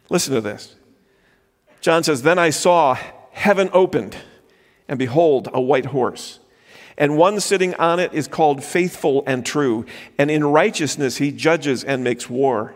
Listen 0.09 0.33
to 0.33 0.41
this. 0.41 0.75
John 1.79 2.03
says, 2.03 2.21
Then 2.21 2.37
I 2.37 2.49
saw 2.49 2.97
heaven 3.31 3.69
opened, 3.71 4.17
and 4.87 4.99
behold, 4.99 5.49
a 5.53 5.61
white 5.61 5.85
horse. 5.87 6.39
And 6.97 7.17
one 7.17 7.39
sitting 7.39 7.75
on 7.75 7.99
it 7.99 8.13
is 8.13 8.27
called 8.27 8.63
faithful 8.63 9.23
and 9.27 9.45
true, 9.45 9.85
and 10.17 10.31
in 10.31 10.43
righteousness 10.43 11.17
he 11.17 11.31
judges 11.31 11.83
and 11.83 12.03
makes 12.03 12.29
war. 12.29 12.75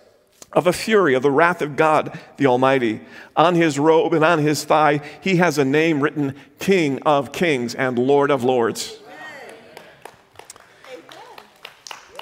of 0.53 0.67
a 0.67 0.73
fury 0.73 1.13
of 1.13 1.23
the 1.23 1.31
wrath 1.31 1.61
of 1.61 1.75
God 1.75 2.19
the 2.37 2.45
Almighty. 2.45 3.01
On 3.35 3.55
his 3.55 3.79
robe 3.79 4.13
and 4.13 4.23
on 4.23 4.39
his 4.39 4.63
thigh, 4.63 5.01
he 5.21 5.37
has 5.37 5.57
a 5.57 5.65
name 5.65 6.01
written 6.01 6.35
King 6.59 7.01
of 7.03 7.31
Kings 7.31 7.73
and 7.75 7.97
Lord 7.97 8.31
of 8.31 8.43
Lords. 8.43 8.97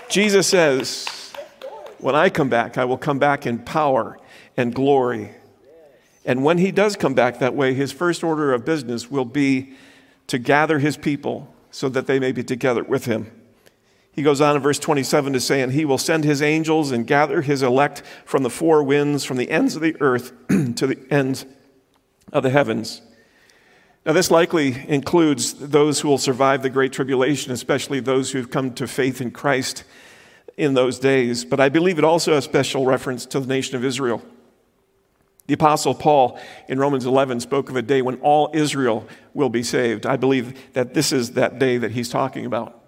Jesus 0.09 0.47
says, 0.47 1.33
When 1.99 2.15
I 2.15 2.29
come 2.29 2.49
back, 2.49 2.77
I 2.77 2.85
will 2.85 2.97
come 2.97 3.19
back 3.19 3.45
in 3.45 3.59
power 3.59 4.19
and 4.57 4.73
glory. 4.73 5.31
And 6.25 6.43
when 6.43 6.57
he 6.57 6.71
does 6.71 6.95
come 6.95 7.13
back 7.13 7.39
that 7.39 7.55
way, 7.55 7.73
his 7.73 7.91
first 7.91 8.23
order 8.23 8.53
of 8.53 8.65
business 8.65 9.09
will 9.09 9.25
be 9.25 9.73
to 10.27 10.37
gather 10.37 10.79
his 10.79 10.97
people 10.97 11.53
so 11.71 11.89
that 11.89 12.07
they 12.07 12.19
may 12.19 12.31
be 12.31 12.43
together 12.43 12.83
with 12.83 13.05
him. 13.05 13.31
He 14.19 14.23
goes 14.23 14.41
on 14.41 14.57
in 14.57 14.61
verse 14.61 14.79
27 14.79 15.31
to 15.31 15.39
say, 15.39 15.61
And 15.61 15.71
he 15.71 15.85
will 15.85 15.97
send 15.97 16.25
his 16.25 16.41
angels 16.41 16.91
and 16.91 17.07
gather 17.07 17.41
his 17.41 17.63
elect 17.63 18.03
from 18.25 18.43
the 18.43 18.49
four 18.49 18.83
winds, 18.83 19.23
from 19.23 19.37
the 19.37 19.49
ends 19.49 19.77
of 19.77 19.81
the 19.81 19.95
earth 20.01 20.33
to 20.49 20.87
the 20.87 20.99
ends 21.09 21.45
of 22.33 22.43
the 22.43 22.49
heavens. 22.49 23.01
Now, 24.05 24.11
this 24.11 24.29
likely 24.29 24.75
includes 24.89 25.53
those 25.53 26.01
who 26.01 26.09
will 26.09 26.17
survive 26.17 26.63
the 26.63 26.69
Great 26.69 26.91
Tribulation, 26.91 27.53
especially 27.53 28.01
those 28.01 28.31
who 28.31 28.39
have 28.39 28.51
come 28.51 28.73
to 28.73 28.87
faith 28.87 29.21
in 29.21 29.31
Christ 29.31 29.85
in 30.57 30.73
those 30.73 30.99
days. 30.99 31.45
But 31.45 31.61
I 31.61 31.69
believe 31.69 31.97
it 31.97 32.03
also 32.03 32.33
has 32.33 32.43
special 32.43 32.85
reference 32.85 33.25
to 33.27 33.39
the 33.39 33.47
nation 33.47 33.77
of 33.77 33.85
Israel. 33.85 34.21
The 35.47 35.53
Apostle 35.53 35.95
Paul 35.95 36.37
in 36.67 36.77
Romans 36.77 37.05
11 37.05 37.39
spoke 37.39 37.69
of 37.69 37.77
a 37.77 37.81
day 37.81 38.01
when 38.01 38.15
all 38.15 38.51
Israel 38.53 39.07
will 39.33 39.49
be 39.49 39.63
saved. 39.63 40.05
I 40.05 40.17
believe 40.17 40.73
that 40.73 40.93
this 40.93 41.13
is 41.13 41.35
that 41.35 41.57
day 41.57 41.77
that 41.77 41.91
he's 41.91 42.09
talking 42.09 42.45
about. 42.45 42.78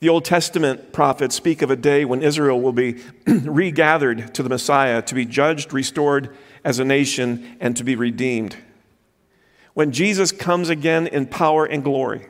The 0.00 0.08
Old 0.08 0.24
Testament 0.24 0.92
prophets 0.92 1.34
speak 1.34 1.60
of 1.60 1.70
a 1.72 1.76
day 1.76 2.04
when 2.04 2.22
Israel 2.22 2.60
will 2.60 2.72
be 2.72 3.02
regathered 3.26 4.32
to 4.34 4.44
the 4.44 4.48
Messiah 4.48 5.02
to 5.02 5.14
be 5.14 5.24
judged, 5.24 5.72
restored 5.72 6.36
as 6.64 6.78
a 6.78 6.84
nation, 6.84 7.56
and 7.58 7.76
to 7.76 7.82
be 7.82 7.96
redeemed. 7.96 8.56
When 9.74 9.90
Jesus 9.90 10.30
comes 10.30 10.68
again 10.68 11.08
in 11.08 11.26
power 11.26 11.64
and 11.64 11.82
glory, 11.82 12.28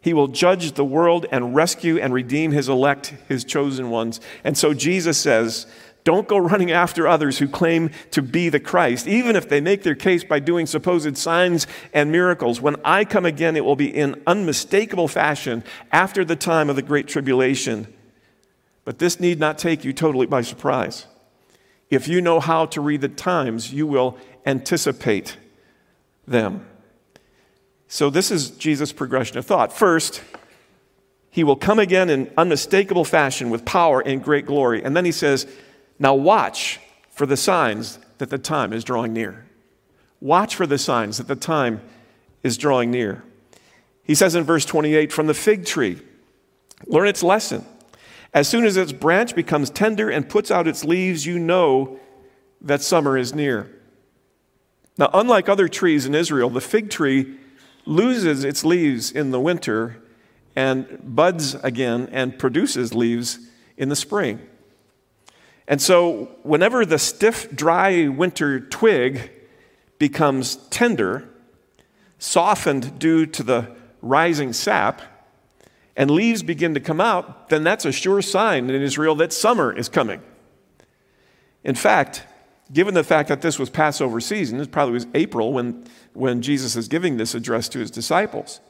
he 0.00 0.14
will 0.14 0.28
judge 0.28 0.72
the 0.72 0.84
world 0.84 1.26
and 1.30 1.54
rescue 1.54 1.98
and 1.98 2.14
redeem 2.14 2.52
his 2.52 2.70
elect, 2.70 3.14
his 3.28 3.44
chosen 3.44 3.90
ones. 3.90 4.20
And 4.42 4.56
so 4.56 4.72
Jesus 4.72 5.18
says, 5.18 5.66
don't 6.08 6.26
go 6.26 6.38
running 6.38 6.72
after 6.72 7.06
others 7.06 7.36
who 7.36 7.46
claim 7.46 7.90
to 8.12 8.22
be 8.22 8.48
the 8.48 8.58
Christ, 8.58 9.06
even 9.06 9.36
if 9.36 9.46
they 9.46 9.60
make 9.60 9.82
their 9.82 9.94
case 9.94 10.24
by 10.24 10.38
doing 10.38 10.64
supposed 10.64 11.18
signs 11.18 11.66
and 11.92 12.10
miracles. 12.10 12.62
When 12.62 12.76
I 12.82 13.04
come 13.04 13.26
again, 13.26 13.56
it 13.58 13.64
will 13.66 13.76
be 13.76 13.94
in 13.94 14.22
unmistakable 14.26 15.06
fashion 15.06 15.62
after 15.92 16.24
the 16.24 16.34
time 16.34 16.70
of 16.70 16.76
the 16.76 16.82
Great 16.82 17.08
Tribulation. 17.08 17.92
But 18.86 18.98
this 18.98 19.20
need 19.20 19.38
not 19.38 19.58
take 19.58 19.84
you 19.84 19.92
totally 19.92 20.24
by 20.24 20.40
surprise. 20.40 21.04
If 21.90 22.08
you 22.08 22.22
know 22.22 22.40
how 22.40 22.64
to 22.64 22.80
read 22.80 23.02
the 23.02 23.10
times, 23.10 23.70
you 23.70 23.86
will 23.86 24.16
anticipate 24.46 25.36
them. 26.26 26.64
So, 27.86 28.08
this 28.08 28.30
is 28.30 28.48
Jesus' 28.52 28.94
progression 28.94 29.36
of 29.36 29.44
thought. 29.44 29.74
First, 29.74 30.22
he 31.30 31.44
will 31.44 31.56
come 31.56 31.78
again 31.78 32.08
in 32.08 32.32
unmistakable 32.38 33.04
fashion 33.04 33.50
with 33.50 33.66
power 33.66 34.00
and 34.00 34.24
great 34.24 34.46
glory. 34.46 34.82
And 34.82 34.96
then 34.96 35.04
he 35.04 35.12
says, 35.12 35.46
now 35.98 36.14
watch 36.14 36.80
for 37.10 37.26
the 37.26 37.36
signs 37.36 37.98
that 38.18 38.30
the 38.30 38.38
time 38.38 38.72
is 38.72 38.84
drawing 38.84 39.12
near. 39.12 39.46
Watch 40.20 40.54
for 40.54 40.66
the 40.66 40.78
signs 40.78 41.18
that 41.18 41.28
the 41.28 41.36
time 41.36 41.80
is 42.42 42.56
drawing 42.56 42.90
near. 42.90 43.22
He 44.04 44.14
says 44.14 44.34
in 44.34 44.44
verse 44.44 44.64
28 44.64 45.12
from 45.12 45.26
the 45.26 45.34
fig 45.34 45.66
tree, 45.66 46.00
learn 46.86 47.08
its 47.08 47.22
lesson. 47.22 47.64
As 48.32 48.48
soon 48.48 48.64
as 48.64 48.76
its 48.76 48.92
branch 48.92 49.34
becomes 49.34 49.70
tender 49.70 50.10
and 50.10 50.28
puts 50.28 50.50
out 50.50 50.68
its 50.68 50.84
leaves, 50.84 51.26
you 51.26 51.38
know 51.38 51.98
that 52.60 52.82
summer 52.82 53.16
is 53.16 53.34
near. 53.34 53.70
Now, 54.96 55.10
unlike 55.14 55.48
other 55.48 55.68
trees 55.68 56.06
in 56.06 56.14
Israel, 56.14 56.50
the 56.50 56.60
fig 56.60 56.90
tree 56.90 57.36
loses 57.84 58.44
its 58.44 58.64
leaves 58.64 59.10
in 59.10 59.30
the 59.30 59.40
winter 59.40 60.02
and 60.56 60.98
buds 61.02 61.54
again 61.54 62.08
and 62.10 62.38
produces 62.38 62.94
leaves 62.94 63.38
in 63.76 63.88
the 63.88 63.96
spring. 63.96 64.40
And 65.68 65.82
so, 65.82 66.30
whenever 66.42 66.86
the 66.86 66.98
stiff, 66.98 67.54
dry 67.54 68.08
winter 68.08 68.58
twig 68.58 69.30
becomes 69.98 70.56
tender, 70.70 71.28
softened 72.18 72.98
due 72.98 73.26
to 73.26 73.42
the 73.42 73.76
rising 74.00 74.54
sap, 74.54 75.02
and 75.94 76.10
leaves 76.10 76.42
begin 76.42 76.72
to 76.72 76.80
come 76.80 77.02
out, 77.02 77.50
then 77.50 77.64
that's 77.64 77.84
a 77.84 77.92
sure 77.92 78.22
sign 78.22 78.70
in 78.70 78.80
Israel 78.80 79.14
that 79.16 79.30
summer 79.30 79.70
is 79.70 79.90
coming. 79.90 80.22
In 81.64 81.74
fact, 81.74 82.24
given 82.72 82.94
the 82.94 83.04
fact 83.04 83.28
that 83.28 83.42
this 83.42 83.58
was 83.58 83.68
Passover 83.68 84.20
season, 84.20 84.60
it 84.60 84.72
probably 84.72 84.94
was 84.94 85.06
April 85.12 85.52
when, 85.52 85.84
when 86.14 86.40
Jesus 86.40 86.76
is 86.76 86.88
giving 86.88 87.18
this 87.18 87.34
address 87.34 87.68
to 87.70 87.78
his 87.78 87.90
disciples, 87.90 88.60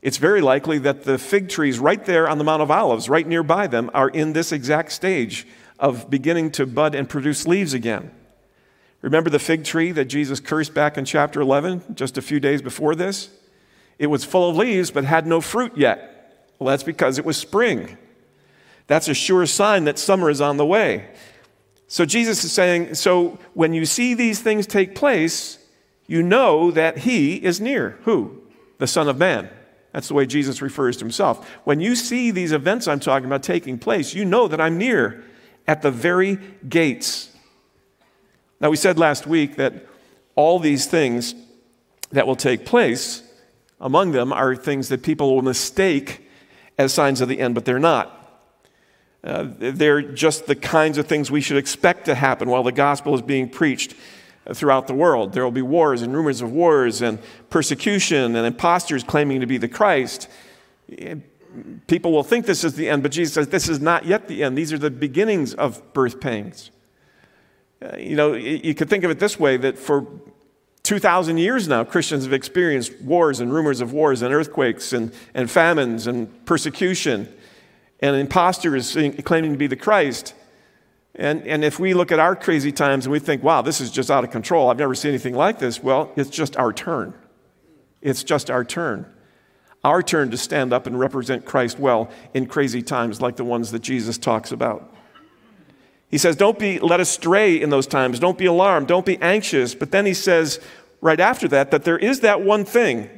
it's 0.00 0.16
very 0.16 0.40
likely 0.40 0.78
that 0.78 1.02
the 1.02 1.18
fig 1.18 1.50
trees 1.50 1.78
right 1.78 2.02
there 2.06 2.26
on 2.26 2.38
the 2.38 2.44
Mount 2.44 2.62
of 2.62 2.70
Olives, 2.70 3.10
right 3.10 3.26
nearby 3.26 3.66
them, 3.66 3.90
are 3.92 4.08
in 4.08 4.32
this 4.32 4.52
exact 4.52 4.92
stage 4.92 5.46
of 5.80 6.08
beginning 6.08 6.52
to 6.52 6.66
bud 6.66 6.94
and 6.94 7.08
produce 7.08 7.46
leaves 7.48 7.74
again. 7.74 8.12
Remember 9.02 9.30
the 9.30 9.38
fig 9.38 9.64
tree 9.64 9.92
that 9.92 10.04
Jesus 10.04 10.38
cursed 10.38 10.74
back 10.74 10.98
in 10.98 11.04
chapter 11.04 11.40
11, 11.40 11.94
just 11.94 12.18
a 12.18 12.22
few 12.22 12.38
days 12.38 12.60
before 12.60 12.94
this? 12.94 13.30
It 13.98 14.08
was 14.08 14.24
full 14.24 14.50
of 14.50 14.56
leaves 14.56 14.90
but 14.90 15.04
had 15.04 15.26
no 15.26 15.40
fruit 15.40 15.76
yet. 15.76 16.52
Well, 16.58 16.68
that's 16.68 16.82
because 16.82 17.18
it 17.18 17.24
was 17.24 17.38
spring. 17.38 17.96
That's 18.86 19.08
a 19.08 19.14
sure 19.14 19.46
sign 19.46 19.84
that 19.84 19.98
summer 19.98 20.28
is 20.28 20.40
on 20.40 20.58
the 20.58 20.66
way. 20.66 21.08
So 21.88 22.04
Jesus 22.04 22.44
is 22.44 22.52
saying, 22.52 22.94
so 22.94 23.38
when 23.54 23.72
you 23.72 23.86
see 23.86 24.14
these 24.14 24.40
things 24.40 24.66
take 24.66 24.94
place, 24.94 25.58
you 26.06 26.22
know 26.22 26.70
that 26.70 26.98
he 26.98 27.36
is 27.36 27.60
near. 27.60 27.98
Who? 28.04 28.42
The 28.78 28.86
Son 28.86 29.08
of 29.08 29.16
Man. 29.16 29.48
That's 29.92 30.08
the 30.08 30.14
way 30.14 30.26
Jesus 30.26 30.60
refers 30.60 30.98
to 30.98 31.04
himself. 31.04 31.48
When 31.64 31.80
you 31.80 31.96
see 31.96 32.30
these 32.30 32.52
events 32.52 32.86
I'm 32.86 33.00
talking 33.00 33.26
about 33.26 33.42
taking 33.42 33.78
place, 33.78 34.14
you 34.14 34.24
know 34.24 34.46
that 34.46 34.60
I'm 34.60 34.76
near 34.76 35.24
at 35.66 35.82
the 35.82 35.90
very 35.90 36.38
gates. 36.68 37.30
Now, 38.60 38.70
we 38.70 38.76
said 38.76 38.98
last 38.98 39.26
week 39.26 39.56
that 39.56 39.86
all 40.34 40.58
these 40.58 40.86
things 40.86 41.34
that 42.10 42.26
will 42.26 42.36
take 42.36 42.66
place, 42.66 43.22
among 43.80 44.12
them 44.12 44.32
are 44.32 44.54
things 44.54 44.88
that 44.88 45.02
people 45.02 45.34
will 45.34 45.42
mistake 45.42 46.28
as 46.78 46.92
signs 46.92 47.20
of 47.20 47.28
the 47.28 47.40
end, 47.40 47.54
but 47.54 47.64
they're 47.64 47.78
not. 47.78 48.16
Uh, 49.22 49.46
they're 49.58 50.00
just 50.00 50.46
the 50.46 50.56
kinds 50.56 50.96
of 50.96 51.06
things 51.06 51.30
we 51.30 51.40
should 51.40 51.58
expect 51.58 52.06
to 52.06 52.14
happen 52.14 52.48
while 52.48 52.62
the 52.62 52.72
gospel 52.72 53.14
is 53.14 53.20
being 53.20 53.48
preached 53.48 53.94
throughout 54.54 54.86
the 54.86 54.94
world. 54.94 55.32
There 55.32 55.44
will 55.44 55.50
be 55.50 55.62
wars 55.62 56.02
and 56.02 56.14
rumors 56.14 56.40
of 56.40 56.52
wars 56.52 57.02
and 57.02 57.18
persecution 57.50 58.34
and 58.34 58.46
impostors 58.46 59.04
claiming 59.04 59.40
to 59.40 59.46
be 59.46 59.58
the 59.58 59.68
Christ 59.68 60.28
people 61.86 62.12
will 62.12 62.22
think 62.22 62.46
this 62.46 62.64
is 62.64 62.74
the 62.74 62.88
end, 62.88 63.02
but 63.02 63.12
Jesus 63.12 63.34
says 63.34 63.48
this 63.48 63.68
is 63.68 63.80
not 63.80 64.06
yet 64.06 64.28
the 64.28 64.42
end. 64.42 64.56
These 64.56 64.72
are 64.72 64.78
the 64.78 64.90
beginnings 64.90 65.54
of 65.54 65.92
birth 65.92 66.20
pangs. 66.20 66.70
Uh, 67.82 67.96
you 67.96 68.16
know, 68.16 68.34
you 68.34 68.74
could 68.74 68.90
think 68.90 69.04
of 69.04 69.10
it 69.10 69.18
this 69.18 69.38
way 69.38 69.56
that 69.56 69.78
for 69.78 70.06
2,000 70.82 71.38
years 71.38 71.68
now, 71.68 71.84
Christians 71.84 72.24
have 72.24 72.32
experienced 72.32 73.00
wars 73.00 73.40
and 73.40 73.52
rumors 73.52 73.80
of 73.80 73.92
wars 73.92 74.22
and 74.22 74.34
earthquakes 74.34 74.92
and, 74.92 75.12
and 75.34 75.50
famines 75.50 76.06
and 76.06 76.44
persecution 76.46 77.32
and 78.00 78.16
imposters 78.16 78.96
claiming 79.24 79.52
to 79.52 79.58
be 79.58 79.66
the 79.66 79.76
Christ. 79.76 80.34
And, 81.14 81.46
and 81.46 81.64
if 81.64 81.78
we 81.78 81.92
look 81.94 82.12
at 82.12 82.18
our 82.18 82.34
crazy 82.34 82.72
times 82.72 83.06
and 83.06 83.12
we 83.12 83.18
think, 83.18 83.42
wow, 83.42 83.62
this 83.62 83.80
is 83.80 83.90
just 83.90 84.10
out 84.10 84.24
of 84.24 84.30
control, 84.30 84.70
I've 84.70 84.78
never 84.78 84.94
seen 84.94 85.10
anything 85.10 85.34
like 85.34 85.58
this, 85.58 85.82
well, 85.82 86.12
it's 86.16 86.30
just 86.30 86.56
our 86.56 86.72
turn. 86.72 87.14
It's 88.00 88.24
just 88.24 88.50
our 88.50 88.64
turn 88.64 89.06
our 89.82 90.02
turn 90.02 90.30
to 90.30 90.36
stand 90.36 90.72
up 90.72 90.86
and 90.86 90.98
represent 90.98 91.44
Christ 91.44 91.78
well 91.78 92.10
in 92.34 92.46
crazy 92.46 92.82
times 92.82 93.20
like 93.20 93.36
the 93.36 93.44
ones 93.44 93.70
that 93.70 93.80
Jesus 93.80 94.18
talks 94.18 94.52
about. 94.52 94.94
He 96.10 96.18
says, 96.18 96.36
Don't 96.36 96.58
be 96.58 96.78
led 96.78 97.00
astray 97.00 97.60
in 97.60 97.70
those 97.70 97.86
times. 97.86 98.18
Don't 98.18 98.36
be 98.36 98.46
alarmed. 98.46 98.88
Don't 98.88 99.06
be 99.06 99.16
anxious. 99.22 99.74
But 99.74 99.90
then 99.90 100.06
he 100.06 100.14
says, 100.14 100.60
right 101.00 101.20
after 101.20 101.48
that, 101.48 101.70
that 101.70 101.84
there 101.84 101.98
is 101.98 102.20
that 102.20 102.42
one 102.42 102.64
thing 102.64 103.08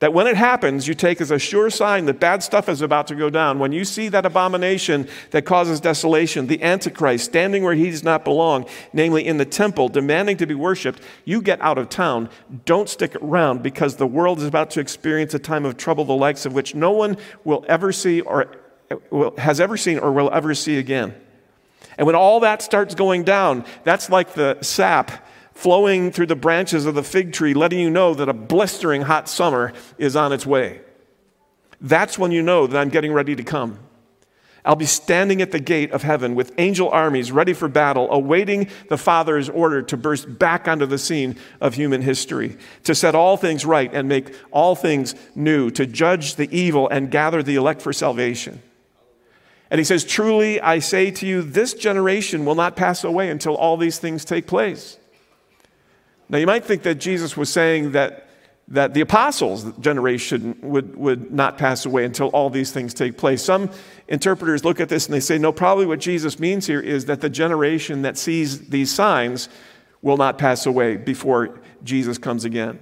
that 0.00 0.14
when 0.14 0.28
it 0.28 0.36
happens, 0.36 0.86
you 0.86 0.94
take 0.94 1.20
as 1.20 1.32
a 1.32 1.38
sure 1.38 1.70
sign 1.70 2.04
that 2.04 2.20
bad 2.20 2.42
stuff 2.42 2.68
is 2.68 2.82
about 2.82 3.08
to 3.08 3.16
go 3.16 3.28
down. 3.30 3.58
When 3.58 3.72
you 3.72 3.84
see 3.84 4.08
that 4.10 4.24
abomination 4.24 5.08
that 5.30 5.44
causes 5.44 5.80
desolation, 5.80 6.46
the 6.46 6.62
Antichrist 6.62 7.24
standing 7.24 7.64
where 7.64 7.74
he 7.74 7.90
does 7.90 8.04
not 8.04 8.24
belong, 8.24 8.66
namely 8.92 9.26
in 9.26 9.38
the 9.38 9.44
temple, 9.44 9.88
demanding 9.88 10.36
to 10.36 10.46
be 10.46 10.54
worshiped, 10.54 11.02
you 11.24 11.42
get 11.42 11.60
out 11.60 11.78
of 11.78 11.88
town. 11.88 12.28
Don't 12.64 12.88
stick 12.88 13.16
around 13.16 13.62
because 13.62 13.96
the 13.96 14.06
world 14.06 14.38
is 14.38 14.44
about 14.44 14.70
to 14.70 14.80
experience 14.80 15.34
a 15.34 15.38
time 15.40 15.64
of 15.64 15.76
trouble, 15.76 16.04
the 16.04 16.12
likes 16.14 16.46
of 16.46 16.52
which 16.52 16.76
no 16.76 16.92
one 16.92 17.16
will 17.42 17.64
ever 17.68 17.90
see 17.90 18.20
or 18.20 18.54
has 19.36 19.60
ever 19.60 19.76
seen 19.76 19.98
or 19.98 20.12
will 20.12 20.30
ever 20.32 20.54
see 20.54 20.78
again. 20.78 21.12
And 21.96 22.06
when 22.06 22.14
all 22.14 22.40
that 22.40 22.62
starts 22.62 22.94
going 22.94 23.24
down, 23.24 23.64
that's 23.82 24.08
like 24.08 24.34
the 24.34 24.58
sap 24.62 25.26
flowing 25.58 26.12
through 26.12 26.26
the 26.26 26.36
branches 26.36 26.86
of 26.86 26.94
the 26.94 27.02
fig 27.02 27.32
tree, 27.32 27.52
letting 27.52 27.80
you 27.80 27.90
know 27.90 28.14
that 28.14 28.28
a 28.28 28.32
blistering 28.32 29.02
hot 29.02 29.28
summer 29.28 29.72
is 29.98 30.14
on 30.14 30.32
its 30.32 30.46
way. 30.46 30.80
That's 31.80 32.16
when 32.16 32.30
you 32.30 32.42
know 32.42 32.68
that 32.68 32.78
I'm 32.78 32.90
getting 32.90 33.12
ready 33.12 33.34
to 33.34 33.42
come. 33.42 33.80
I'll 34.64 34.76
be 34.76 34.86
standing 34.86 35.42
at 35.42 35.50
the 35.50 35.58
gate 35.58 35.90
of 35.90 36.04
heaven 36.04 36.36
with 36.36 36.52
angel 36.58 36.88
armies 36.90 37.32
ready 37.32 37.54
for 37.54 37.66
battle, 37.66 38.06
awaiting 38.12 38.68
the 38.88 38.96
Father's 38.96 39.48
order 39.48 39.82
to 39.82 39.96
burst 39.96 40.38
back 40.38 40.68
onto 40.68 40.86
the 40.86 40.96
scene 40.96 41.34
of 41.60 41.74
human 41.74 42.02
history, 42.02 42.56
to 42.84 42.94
set 42.94 43.16
all 43.16 43.36
things 43.36 43.66
right 43.66 43.92
and 43.92 44.08
make 44.08 44.32
all 44.52 44.76
things 44.76 45.16
new, 45.34 45.72
to 45.72 45.86
judge 45.86 46.36
the 46.36 46.48
evil 46.56 46.88
and 46.88 47.10
gather 47.10 47.42
the 47.42 47.56
elect 47.56 47.82
for 47.82 47.92
salvation. 47.92 48.62
And 49.72 49.80
he 49.80 49.84
says, 49.84 50.04
Truly, 50.04 50.60
I 50.60 50.78
say 50.78 51.10
to 51.10 51.26
you, 51.26 51.42
this 51.42 51.74
generation 51.74 52.44
will 52.44 52.54
not 52.54 52.76
pass 52.76 53.02
away 53.02 53.28
until 53.28 53.56
all 53.56 53.76
these 53.76 53.98
things 53.98 54.24
take 54.24 54.46
place. 54.46 54.98
Now, 56.28 56.38
you 56.38 56.46
might 56.46 56.64
think 56.64 56.82
that 56.82 56.96
Jesus 56.96 57.36
was 57.36 57.50
saying 57.50 57.92
that 57.92 58.28
that 58.70 58.92
the 58.92 59.00
apostles' 59.00 59.64
generation 59.80 60.58
would, 60.60 60.94
would 60.94 61.32
not 61.32 61.56
pass 61.56 61.86
away 61.86 62.04
until 62.04 62.28
all 62.28 62.50
these 62.50 62.70
things 62.70 62.92
take 62.92 63.16
place. 63.16 63.42
Some 63.42 63.70
interpreters 64.08 64.62
look 64.62 64.78
at 64.78 64.90
this 64.90 65.06
and 65.06 65.14
they 65.14 65.20
say, 65.20 65.38
no, 65.38 65.52
probably 65.52 65.86
what 65.86 66.00
Jesus 66.00 66.38
means 66.38 66.66
here 66.66 66.80
is 66.80 67.06
that 67.06 67.22
the 67.22 67.30
generation 67.30 68.02
that 68.02 68.18
sees 68.18 68.68
these 68.68 68.94
signs 68.94 69.48
will 70.02 70.18
not 70.18 70.36
pass 70.36 70.66
away 70.66 70.96
before 70.96 71.60
Jesus 71.82 72.18
comes 72.18 72.44
again. 72.44 72.78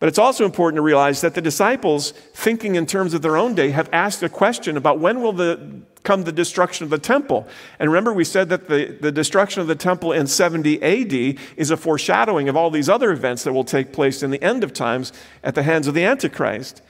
But 0.00 0.08
it's 0.08 0.18
also 0.18 0.46
important 0.46 0.78
to 0.78 0.82
realize 0.82 1.20
that 1.20 1.34
the 1.34 1.42
disciples, 1.42 2.12
thinking 2.32 2.74
in 2.74 2.86
terms 2.86 3.12
of 3.12 3.20
their 3.20 3.36
own 3.36 3.54
day, 3.54 3.70
have 3.70 3.90
asked 3.92 4.22
a 4.22 4.30
question 4.30 4.78
about 4.78 4.98
when 4.98 5.20
will 5.20 5.34
the, 5.34 5.82
come 6.04 6.24
the 6.24 6.32
destruction 6.32 6.84
of 6.84 6.90
the 6.90 6.98
temple. 6.98 7.46
And 7.78 7.90
remember, 7.90 8.14
we 8.14 8.24
said 8.24 8.48
that 8.48 8.66
the, 8.66 8.96
the 8.98 9.12
destruction 9.12 9.60
of 9.60 9.66
the 9.66 9.74
temple 9.74 10.12
in 10.12 10.26
70 10.26 10.82
AD 10.82 11.38
is 11.58 11.70
a 11.70 11.76
foreshadowing 11.76 12.48
of 12.48 12.56
all 12.56 12.70
these 12.70 12.88
other 12.88 13.12
events 13.12 13.44
that 13.44 13.52
will 13.52 13.62
take 13.62 13.92
place 13.92 14.22
in 14.22 14.30
the 14.30 14.42
end 14.42 14.64
of 14.64 14.72
times 14.72 15.12
at 15.44 15.54
the 15.54 15.62
hands 15.62 15.86
of 15.86 15.92
the 15.92 16.04
Antichrist. 16.04 16.80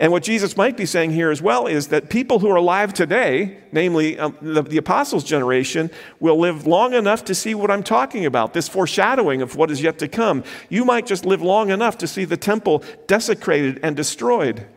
And 0.00 0.12
what 0.12 0.22
Jesus 0.22 0.56
might 0.56 0.76
be 0.76 0.86
saying 0.86 1.10
here 1.10 1.30
as 1.30 1.42
well 1.42 1.66
is 1.66 1.88
that 1.88 2.08
people 2.08 2.38
who 2.38 2.48
are 2.48 2.56
alive 2.56 2.94
today, 2.94 3.58
namely 3.72 4.16
um, 4.16 4.36
the, 4.40 4.62
the, 4.62 4.76
apostles' 4.76 5.24
generation, 5.24 5.90
will 6.20 6.38
live 6.38 6.68
long 6.68 6.94
enough 6.94 7.24
to 7.24 7.34
see 7.34 7.52
what 7.52 7.68
I'm 7.68 7.82
talking 7.82 8.24
about, 8.24 8.54
this 8.54 8.68
foreshadowing 8.68 9.42
of 9.42 9.56
what 9.56 9.72
is 9.72 9.82
yet 9.82 9.98
to 9.98 10.06
come. 10.06 10.44
You 10.68 10.84
might 10.84 11.04
just 11.04 11.24
live 11.24 11.42
long 11.42 11.70
enough 11.70 11.98
to 11.98 12.06
see 12.06 12.24
the 12.24 12.36
temple 12.36 12.84
desecrated 13.08 13.80
and 13.82 13.96
destroyed. 13.96 14.68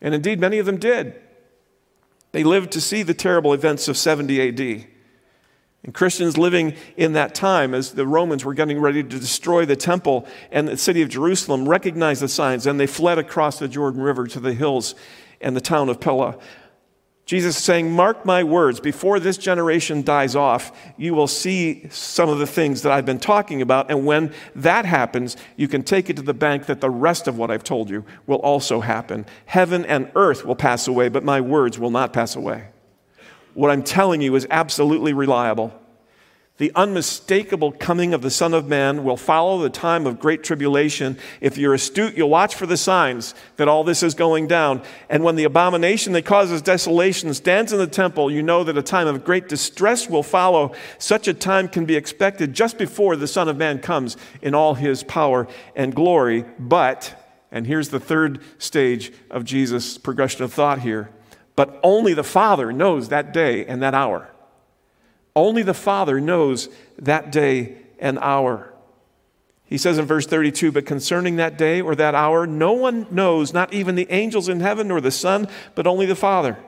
And 0.00 0.12
indeed, 0.12 0.40
many 0.40 0.58
of 0.58 0.66
them 0.66 0.78
did. 0.78 1.14
They 2.32 2.42
lived 2.42 2.72
to 2.72 2.80
see 2.80 3.04
the 3.04 3.14
terrible 3.14 3.52
events 3.52 3.86
of 3.86 3.96
70 3.96 4.48
AD. 4.48 4.91
And 5.84 5.92
Christians 5.92 6.38
living 6.38 6.74
in 6.96 7.14
that 7.14 7.34
time, 7.34 7.74
as 7.74 7.92
the 7.92 8.06
Romans 8.06 8.44
were 8.44 8.54
getting 8.54 8.80
ready 8.80 9.02
to 9.02 9.18
destroy 9.18 9.64
the 9.66 9.74
temple 9.74 10.26
and 10.52 10.68
the 10.68 10.76
city 10.76 11.02
of 11.02 11.08
Jerusalem, 11.08 11.68
recognized 11.68 12.22
the 12.22 12.28
signs 12.28 12.66
and 12.66 12.78
they 12.78 12.86
fled 12.86 13.18
across 13.18 13.58
the 13.58 13.66
Jordan 13.66 14.00
River 14.00 14.28
to 14.28 14.38
the 14.38 14.54
hills 14.54 14.94
and 15.40 15.56
the 15.56 15.60
town 15.60 15.88
of 15.88 16.00
Pella. 16.00 16.38
Jesus 17.24 17.56
is 17.56 17.64
saying, 17.64 17.90
Mark 17.90 18.24
my 18.24 18.44
words, 18.44 18.78
before 18.78 19.18
this 19.18 19.38
generation 19.38 20.02
dies 20.02 20.36
off, 20.36 20.72
you 20.96 21.14
will 21.14 21.28
see 21.28 21.88
some 21.88 22.28
of 22.28 22.38
the 22.38 22.46
things 22.46 22.82
that 22.82 22.92
I've 22.92 23.06
been 23.06 23.20
talking 23.20 23.62
about. 23.62 23.90
And 23.90 24.04
when 24.04 24.32
that 24.56 24.84
happens, 24.84 25.36
you 25.56 25.66
can 25.66 25.82
take 25.82 26.10
it 26.10 26.16
to 26.16 26.22
the 26.22 26.34
bank 26.34 26.66
that 26.66 26.80
the 26.80 26.90
rest 26.90 27.28
of 27.28 27.38
what 27.38 27.50
I've 27.50 27.64
told 27.64 27.90
you 27.90 28.04
will 28.26 28.38
also 28.38 28.80
happen. 28.80 29.24
Heaven 29.46 29.84
and 29.84 30.10
earth 30.14 30.44
will 30.44 30.56
pass 30.56 30.86
away, 30.86 31.08
but 31.08 31.24
my 31.24 31.40
words 31.40 31.78
will 31.78 31.90
not 31.90 32.12
pass 32.12 32.36
away 32.36 32.71
what 33.54 33.70
I'm 33.70 33.82
telling 33.82 34.20
you 34.20 34.34
is 34.34 34.46
absolutely 34.50 35.12
reliable. 35.12 35.72
The 36.58 36.70
unmistakable 36.76 37.72
coming 37.72 38.12
of 38.12 38.20
the 38.20 38.30
Son 38.30 38.52
of 38.52 38.68
Man 38.68 39.04
will 39.04 39.16
follow 39.16 39.60
the 39.60 39.70
time 39.70 40.06
of 40.06 40.20
great 40.20 40.44
tribulation. 40.44 41.18
If 41.40 41.56
you're 41.56 41.72
astute, 41.72 42.14
you'll 42.14 42.28
watch 42.28 42.54
for 42.54 42.66
the 42.66 42.76
signs 42.76 43.34
that 43.56 43.68
all 43.68 43.84
this 43.84 44.02
is 44.02 44.14
going 44.14 44.48
down. 44.48 44.82
And 45.08 45.24
when 45.24 45.34
the 45.36 45.44
abomination 45.44 46.12
that 46.12 46.26
causes 46.26 46.60
desolation 46.60 47.32
stands 47.32 47.72
in 47.72 47.78
the 47.78 47.86
temple, 47.86 48.30
you 48.30 48.42
know 48.42 48.64
that 48.64 48.76
a 48.76 48.82
time 48.82 49.08
of 49.08 49.24
great 49.24 49.48
distress 49.48 50.10
will 50.10 50.22
follow. 50.22 50.72
Such 50.98 51.26
a 51.26 51.34
time 51.34 51.68
can 51.68 51.86
be 51.86 51.96
expected 51.96 52.52
just 52.52 52.76
before 52.76 53.16
the 53.16 53.26
Son 53.26 53.48
of 53.48 53.56
Man 53.56 53.78
comes 53.78 54.18
in 54.42 54.54
all 54.54 54.74
his 54.74 55.02
power 55.02 55.48
and 55.74 55.94
glory. 55.94 56.44
But, 56.58 57.12
and 57.50 57.66
here's 57.66 57.88
the 57.88 57.98
third 57.98 58.40
stage 58.58 59.10
of 59.30 59.44
Jesus' 59.44 59.96
progression 59.96 60.44
of 60.44 60.52
thought 60.52 60.80
here 60.80 61.10
but 61.62 61.78
only 61.84 62.12
the 62.12 62.24
Father 62.24 62.72
knows 62.72 63.10
that 63.10 63.32
day 63.32 63.64
and 63.66 63.80
that 63.84 63.94
hour. 63.94 64.28
Only 65.36 65.62
the 65.62 65.72
Father 65.72 66.20
knows 66.20 66.68
that 66.98 67.30
day 67.30 67.76
and 68.00 68.18
hour. 68.18 68.74
He 69.64 69.78
says 69.78 69.96
in 69.96 70.04
verse 70.04 70.26
32 70.26 70.72
But 70.72 70.86
concerning 70.86 71.36
that 71.36 71.56
day 71.56 71.80
or 71.80 71.94
that 71.94 72.16
hour, 72.16 72.48
no 72.48 72.72
one 72.72 73.06
knows, 73.12 73.54
not 73.54 73.72
even 73.72 73.94
the 73.94 74.10
angels 74.10 74.48
in 74.48 74.58
heaven 74.58 74.88
nor 74.88 75.00
the 75.00 75.12
Son, 75.12 75.46
but 75.76 75.86
only 75.86 76.04
the 76.04 76.16
Father. 76.16 76.58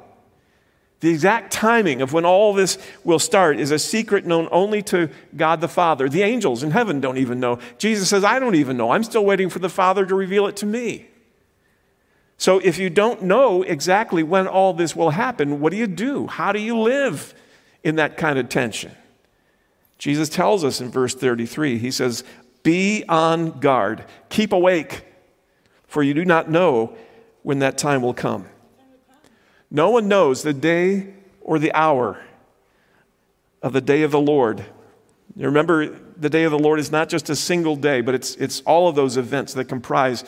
The 1.01 1.11
exact 1.11 1.53
timing 1.53 2.01
of 2.01 2.13
when 2.13 2.25
all 2.25 2.55
this 2.55 2.79
will 3.03 3.19
start 3.19 3.59
is 3.59 3.73
a 3.73 3.81
secret 3.81 4.25
known 4.25 4.47
only 4.53 4.81
to 4.83 5.11
God 5.37 5.61
the 5.61 5.67
Father. 5.67 6.09
The 6.09 6.23
angels 6.23 6.63
in 6.63 6.71
heaven 6.71 7.01
don't 7.01 7.19
even 7.19 7.41
know. 7.41 7.59
Jesus 7.79 8.09
says, 8.09 8.23
I 8.23 8.39
don't 8.39 8.55
even 8.55 8.77
know. 8.77 8.93
I'm 8.93 9.03
still 9.03 9.25
waiting 9.25 9.51
for 9.51 9.59
the 9.59 9.69
Father 9.69 10.07
to 10.07 10.15
reveal 10.15 10.47
it 10.47 10.55
to 10.59 10.67
me. 10.67 11.09
So 12.37 12.59
if 12.59 12.79
you 12.79 12.91
don't 12.91 13.23
know 13.23 13.63
exactly 13.63 14.23
when 14.23 14.47
all 14.47 14.73
this 14.73 14.97
will 14.97 15.11
happen, 15.11 15.61
what 15.61 15.71
do 15.71 15.77
you 15.77 15.87
do? 15.87 16.27
How 16.27 16.53
do 16.53 16.61
you 16.61 16.79
live 16.79 17.35
in 17.83 17.97
that 17.97 18.17
kind 18.17 18.39
of 18.39 18.49
tension? 18.49 18.93
Jesus 19.99 20.29
tells 20.29 20.65
us 20.65 20.81
in 20.81 20.91
verse 20.91 21.15
33, 21.15 21.79
he 21.79 21.91
says, 21.91 22.25
Be 22.63 23.05
on 23.09 23.61
guard, 23.61 24.05
keep 24.29 24.53
awake, 24.53 25.05
for 25.87 26.03
you 26.03 26.13
do 26.13 26.25
not 26.25 26.51
know 26.51 26.97
when 27.43 27.61
that 27.61 27.79
time 27.79 28.03
will 28.03 28.15
come. 28.15 28.47
No 29.71 29.91
one 29.91 30.09
knows 30.09 30.43
the 30.43 30.53
day 30.53 31.15
or 31.41 31.59
the 31.59 31.73
hour 31.73 32.21
of 33.63 33.73
the 33.73 33.81
day 33.81 34.03
of 34.03 34.11
the 34.11 34.21
Lord. 34.21 34.65
You 35.37 35.47
remember, 35.47 35.99
the 36.17 36.31
day 36.31 36.45
of 36.45 36.53
the 36.53 36.59
Lord 36.59 36.79
is 36.79 36.93
not 36.93 37.09
just 37.09 37.31
a 37.31 37.37
single 37.37 37.77
day, 37.77 38.01
but 38.01 38.15
it's, 38.15 38.35
it's 38.37 38.61
all 38.63 38.89
of 38.89 38.95
those 38.95 39.17
events 39.17 39.55
that 39.55 39.65
comprise 39.65 40.25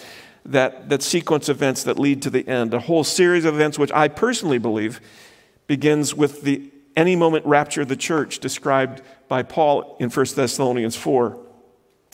that, 0.46 0.88
that 0.88 1.02
sequence 1.02 1.48
of 1.48 1.56
events 1.56 1.82
that 1.84 1.98
lead 1.98 2.22
to 2.22 2.30
the 2.30 2.46
end. 2.48 2.72
A 2.74 2.80
whole 2.80 3.04
series 3.04 3.44
of 3.44 3.54
events, 3.54 3.78
which 3.78 3.92
I 3.92 4.08
personally 4.08 4.58
believe 4.58 5.00
begins 5.66 6.14
with 6.14 6.42
the 6.42 6.70
any 6.96 7.16
moment 7.16 7.44
rapture 7.44 7.82
of 7.82 7.88
the 7.88 7.96
church 7.96 8.38
described 8.38 9.02
by 9.28 9.42
Paul 9.42 9.96
in 10.00 10.08
1 10.08 10.26
Thessalonians 10.34 10.96
4, 10.96 11.38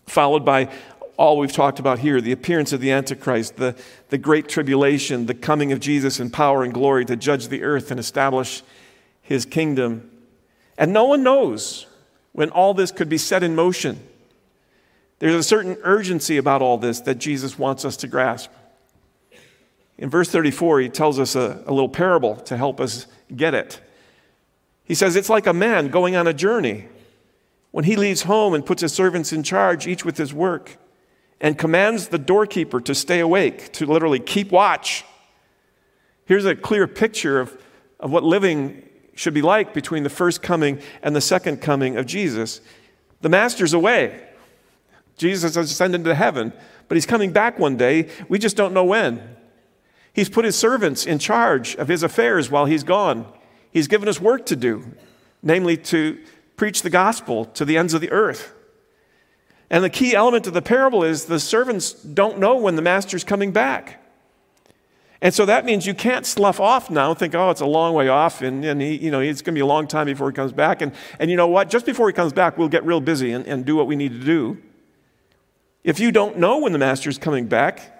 followed 0.06 0.44
by 0.44 0.72
all 1.16 1.38
we've 1.38 1.52
talked 1.52 1.78
about 1.78 2.00
here 2.00 2.20
the 2.20 2.32
appearance 2.32 2.72
of 2.72 2.80
the 2.80 2.90
Antichrist, 2.90 3.56
the, 3.56 3.76
the 4.08 4.18
great 4.18 4.48
tribulation, 4.48 5.26
the 5.26 5.34
coming 5.34 5.70
of 5.70 5.78
Jesus 5.78 6.18
in 6.18 6.30
power 6.30 6.64
and 6.64 6.72
glory 6.72 7.04
to 7.04 7.16
judge 7.16 7.48
the 7.48 7.62
earth 7.62 7.90
and 7.90 8.00
establish 8.00 8.62
his 9.20 9.44
kingdom. 9.44 10.10
And 10.76 10.92
no 10.92 11.04
one 11.04 11.22
knows 11.22 11.86
when 12.32 12.50
all 12.50 12.74
this 12.74 12.90
could 12.90 13.08
be 13.08 13.18
set 13.18 13.42
in 13.42 13.54
motion. 13.54 14.00
There's 15.22 15.36
a 15.36 15.42
certain 15.44 15.76
urgency 15.84 16.36
about 16.36 16.62
all 16.62 16.78
this 16.78 16.98
that 17.02 17.14
Jesus 17.14 17.56
wants 17.56 17.84
us 17.84 17.96
to 17.98 18.08
grasp. 18.08 18.50
In 19.96 20.10
verse 20.10 20.28
34, 20.28 20.80
he 20.80 20.88
tells 20.88 21.20
us 21.20 21.36
a, 21.36 21.62
a 21.64 21.72
little 21.72 21.88
parable 21.88 22.34
to 22.34 22.56
help 22.56 22.80
us 22.80 23.06
get 23.32 23.54
it. 23.54 23.80
He 24.82 24.96
says, 24.96 25.14
It's 25.14 25.28
like 25.28 25.46
a 25.46 25.52
man 25.52 25.90
going 25.90 26.16
on 26.16 26.26
a 26.26 26.34
journey. 26.34 26.88
When 27.70 27.84
he 27.84 27.94
leaves 27.94 28.22
home 28.22 28.52
and 28.52 28.66
puts 28.66 28.82
his 28.82 28.92
servants 28.92 29.32
in 29.32 29.44
charge, 29.44 29.86
each 29.86 30.04
with 30.04 30.18
his 30.18 30.34
work, 30.34 30.76
and 31.40 31.56
commands 31.56 32.08
the 32.08 32.18
doorkeeper 32.18 32.80
to 32.80 32.92
stay 32.92 33.20
awake, 33.20 33.70
to 33.74 33.86
literally 33.86 34.18
keep 34.18 34.50
watch. 34.50 35.04
Here's 36.24 36.46
a 36.46 36.56
clear 36.56 36.88
picture 36.88 37.38
of, 37.38 37.56
of 38.00 38.10
what 38.10 38.24
living 38.24 38.88
should 39.14 39.34
be 39.34 39.42
like 39.42 39.72
between 39.72 40.02
the 40.02 40.10
first 40.10 40.42
coming 40.42 40.80
and 41.00 41.14
the 41.14 41.20
second 41.20 41.58
coming 41.58 41.96
of 41.96 42.06
Jesus. 42.06 42.60
The 43.20 43.28
master's 43.28 43.72
away. 43.72 44.30
Jesus 45.22 45.54
has 45.54 45.70
ascended 45.70 46.02
to 46.04 46.16
heaven, 46.16 46.52
but 46.88 46.96
he's 46.96 47.06
coming 47.06 47.32
back 47.32 47.56
one 47.56 47.76
day. 47.76 48.08
We 48.28 48.40
just 48.40 48.56
don't 48.56 48.74
know 48.74 48.84
when. 48.84 49.36
He's 50.12 50.28
put 50.28 50.44
his 50.44 50.56
servants 50.56 51.06
in 51.06 51.20
charge 51.20 51.76
of 51.76 51.86
his 51.86 52.02
affairs 52.02 52.50
while 52.50 52.64
he's 52.64 52.82
gone. 52.82 53.32
He's 53.70 53.86
given 53.86 54.08
us 54.08 54.20
work 54.20 54.44
to 54.46 54.56
do, 54.56 54.92
namely 55.40 55.76
to 55.76 56.18
preach 56.56 56.82
the 56.82 56.90
gospel 56.90 57.44
to 57.44 57.64
the 57.64 57.78
ends 57.78 57.94
of 57.94 58.00
the 58.00 58.10
earth. 58.10 58.52
And 59.70 59.84
the 59.84 59.90
key 59.90 60.12
element 60.12 60.48
of 60.48 60.54
the 60.54 60.60
parable 60.60 61.04
is 61.04 61.26
the 61.26 61.38
servants 61.38 61.92
don't 61.92 62.40
know 62.40 62.56
when 62.56 62.74
the 62.74 62.82
master's 62.82 63.22
coming 63.22 63.52
back. 63.52 64.04
And 65.20 65.32
so 65.32 65.46
that 65.46 65.64
means 65.64 65.86
you 65.86 65.94
can't 65.94 66.26
slough 66.26 66.58
off 66.58 66.90
now 66.90 67.10
and 67.10 67.18
think, 67.18 67.36
oh, 67.36 67.50
it's 67.50 67.60
a 67.60 67.66
long 67.66 67.94
way 67.94 68.08
off, 68.08 68.42
and, 68.42 68.64
and 68.64 68.82
he, 68.82 68.96
you 68.96 69.12
know, 69.12 69.20
it's 69.20 69.40
going 69.40 69.54
to 69.54 69.58
be 69.58 69.62
a 69.62 69.66
long 69.66 69.86
time 69.86 70.06
before 70.06 70.28
he 70.28 70.34
comes 70.34 70.52
back. 70.52 70.82
And, 70.82 70.92
and 71.20 71.30
you 71.30 71.36
know 71.36 71.46
what? 71.46 71.70
Just 71.70 71.86
before 71.86 72.08
he 72.08 72.12
comes 72.12 72.32
back, 72.32 72.58
we'll 72.58 72.68
get 72.68 72.84
real 72.84 73.00
busy 73.00 73.30
and, 73.30 73.46
and 73.46 73.64
do 73.64 73.76
what 73.76 73.86
we 73.86 73.94
need 73.94 74.10
to 74.10 74.24
do. 74.26 74.58
If 75.84 75.98
you 76.00 76.12
don't 76.12 76.38
know 76.38 76.58
when 76.58 76.72
the 76.72 76.78
master 76.78 77.10
is 77.10 77.18
coming 77.18 77.46
back, 77.46 77.92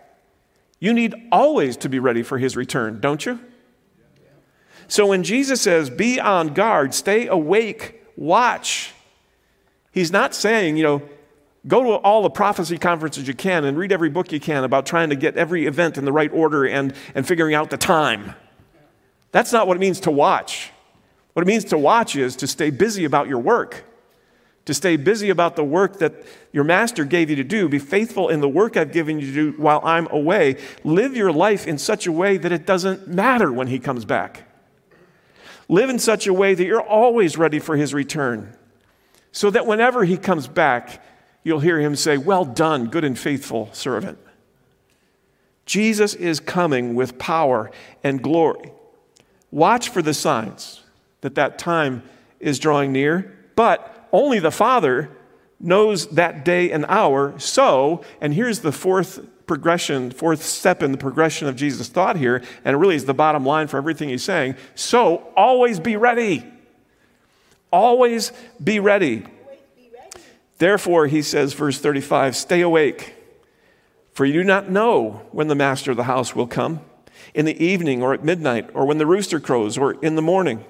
you 0.78 0.92
need 0.92 1.14
always 1.30 1.76
to 1.78 1.88
be 1.88 1.98
ready 1.98 2.22
for 2.22 2.38
his 2.38 2.56
return, 2.56 3.00
don't 3.00 3.24
you? 3.24 3.40
So 4.88 5.06
when 5.06 5.22
Jesus 5.22 5.60
says, 5.60 5.90
be 5.90 6.20
on 6.20 6.48
guard, 6.54 6.92
stay 6.92 7.26
awake, 7.26 8.02
watch, 8.16 8.92
he's 9.92 10.12
not 10.12 10.34
saying, 10.34 10.76
you 10.76 10.82
know, 10.82 11.02
go 11.66 11.82
to 11.84 11.90
all 11.90 12.22
the 12.22 12.30
prophecy 12.30 12.78
conferences 12.78 13.26
you 13.28 13.34
can 13.34 13.64
and 13.64 13.78
read 13.78 13.92
every 13.92 14.10
book 14.10 14.32
you 14.32 14.40
can 14.40 14.64
about 14.64 14.84
trying 14.84 15.10
to 15.10 15.16
get 15.16 15.36
every 15.36 15.66
event 15.66 15.96
in 15.96 16.04
the 16.04 16.12
right 16.12 16.32
order 16.32 16.66
and, 16.66 16.94
and 17.14 17.26
figuring 17.26 17.54
out 17.54 17.70
the 17.70 17.76
time. 17.76 18.34
That's 19.30 19.52
not 19.52 19.66
what 19.66 19.76
it 19.76 19.80
means 19.80 20.00
to 20.00 20.10
watch. 20.10 20.70
What 21.32 21.42
it 21.42 21.46
means 21.46 21.64
to 21.66 21.78
watch 21.78 22.16
is 22.16 22.36
to 22.36 22.46
stay 22.46 22.70
busy 22.70 23.04
about 23.04 23.28
your 23.28 23.38
work, 23.38 23.84
to 24.64 24.74
stay 24.74 24.96
busy 24.96 25.30
about 25.30 25.56
the 25.56 25.64
work 25.64 25.98
that 25.98 26.14
your 26.52 26.64
master 26.64 27.04
gave 27.04 27.30
you 27.30 27.36
to 27.36 27.44
do. 27.44 27.68
Be 27.68 27.78
faithful 27.78 28.28
in 28.28 28.40
the 28.40 28.48
work 28.48 28.76
I've 28.76 28.92
given 28.92 29.18
you 29.18 29.26
to 29.26 29.32
do 29.32 29.60
while 29.60 29.80
I'm 29.84 30.06
away. 30.10 30.56
Live 30.84 31.16
your 31.16 31.32
life 31.32 31.66
in 31.66 31.78
such 31.78 32.06
a 32.06 32.12
way 32.12 32.36
that 32.36 32.52
it 32.52 32.64
doesn't 32.64 33.08
matter 33.08 33.52
when 33.52 33.66
he 33.66 33.78
comes 33.78 34.04
back. 34.04 34.48
Live 35.68 35.90
in 35.90 35.98
such 35.98 36.26
a 36.26 36.32
way 36.32 36.54
that 36.54 36.64
you're 36.64 36.82
always 36.82 37.36
ready 37.36 37.58
for 37.58 37.76
his 37.76 37.94
return, 37.94 38.54
so 39.32 39.50
that 39.50 39.66
whenever 39.66 40.04
he 40.04 40.16
comes 40.16 40.46
back, 40.46 41.02
you'll 41.42 41.60
hear 41.60 41.80
him 41.80 41.96
say, 41.96 42.18
Well 42.18 42.44
done, 42.44 42.88
good 42.88 43.04
and 43.04 43.18
faithful 43.18 43.70
servant. 43.72 44.18
Jesus 45.64 46.14
is 46.14 46.40
coming 46.40 46.94
with 46.94 47.18
power 47.18 47.70
and 48.04 48.22
glory. 48.22 48.72
Watch 49.50 49.88
for 49.88 50.02
the 50.02 50.14
signs 50.14 50.82
that 51.20 51.36
that 51.36 51.58
time 51.58 52.02
is 52.40 52.58
drawing 52.58 52.92
near, 52.92 53.38
but 53.54 54.01
only 54.12 54.38
the 54.38 54.50
Father 54.50 55.10
knows 55.58 56.08
that 56.08 56.44
day 56.44 56.70
and 56.70 56.84
hour. 56.88 57.38
So, 57.38 58.04
and 58.20 58.34
here's 58.34 58.60
the 58.60 58.72
fourth 58.72 59.20
progression, 59.46 60.10
fourth 60.10 60.42
step 60.42 60.82
in 60.82 60.92
the 60.92 60.98
progression 60.98 61.48
of 61.48 61.56
Jesus' 61.56 61.88
thought 61.88 62.16
here, 62.16 62.42
and 62.64 62.74
it 62.74 62.78
really 62.78 62.96
is 62.96 63.04
the 63.04 63.14
bottom 63.14 63.46
line 63.46 63.68
for 63.68 63.76
everything 63.76 64.08
he's 64.08 64.24
saying. 64.24 64.56
So, 64.74 65.28
always 65.36 65.78
be 65.80 65.96
ready. 65.96 66.44
Always 67.72 68.32
be 68.62 68.80
ready. 68.80 69.24
Therefore, 70.58 71.06
he 71.06 71.22
says, 71.22 71.54
verse 71.54 71.78
35, 71.78 72.36
stay 72.36 72.60
awake, 72.60 73.14
for 74.12 74.24
you 74.24 74.34
do 74.34 74.44
not 74.44 74.70
know 74.70 75.22
when 75.32 75.48
the 75.48 75.54
master 75.54 75.90
of 75.90 75.96
the 75.96 76.04
house 76.04 76.36
will 76.36 76.46
come 76.46 76.80
in 77.34 77.46
the 77.46 77.64
evening 77.64 78.02
or 78.02 78.12
at 78.12 78.22
midnight 78.24 78.68
or 78.74 78.84
when 78.84 78.98
the 78.98 79.06
rooster 79.06 79.40
crows 79.40 79.78
or 79.78 79.94
in 80.04 80.16
the 80.16 80.22
morning 80.22 80.64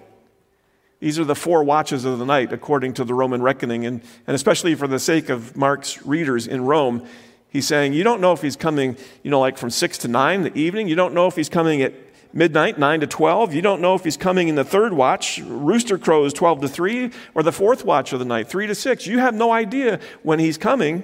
these 1.03 1.19
are 1.19 1.25
the 1.25 1.35
four 1.35 1.65
watches 1.65 2.05
of 2.05 2.21
the 2.21 2.25
night, 2.25 2.53
according 2.53 2.95
to 2.95 3.03
the 3.05 3.13
Roman 3.13 3.43
reckoning. 3.43 3.85
And, 3.85 4.03
and 4.25 4.37
especially 4.37 4.77
for 4.77 4.87
the 4.87 5.01
sake 5.01 5.31
of 5.31 5.57
Mark's 5.57 6.07
readers 6.07 6.47
in 6.47 6.65
Rome, 6.65 7.05
he's 7.49 7.67
saying, 7.67 7.93
You 7.93 8.05
don't 8.05 8.21
know 8.21 8.33
if 8.33 8.41
he's 8.41 8.55
coming, 8.55 8.97
you 9.25 9.31
know, 9.33 9.41
like 9.41 9.59
from 9.59 9.69
6 9.69 9.99
to 9.99 10.07
9 10.07 10.37
in 10.37 10.43
the 10.45 10.57
evening. 10.57 10.87
You 10.87 10.95
don't 10.95 11.13
know 11.13 11.27
if 11.27 11.35
he's 11.35 11.49
coming 11.49 11.83
at 11.83 11.93
midnight, 12.33 12.79
9 12.79 13.01
to 13.01 13.09
12. 13.09 13.53
You 13.53 13.63
don't 13.63 13.81
know 13.81 13.97
if 13.97 14.05
he's 14.05 14.17
coming 14.17 14.47
in 14.47 14.55
the 14.55 14.63
third 14.63 14.93
watch, 14.93 15.41
rooster 15.41 15.99
crows 15.99 16.33
12 16.35 16.61
to 16.61 16.69
3, 16.69 17.11
or 17.35 17.43
the 17.43 17.51
fourth 17.51 17.85
watch 17.85 18.13
of 18.13 18.21
the 18.21 18.25
night, 18.25 18.47
3 18.47 18.69
to 18.69 18.75
6. 18.77 19.05
You 19.09 19.19
have 19.19 19.35
no 19.35 19.51
idea 19.51 19.99
when 20.23 20.39
he's 20.39 20.57
coming. 20.57 21.03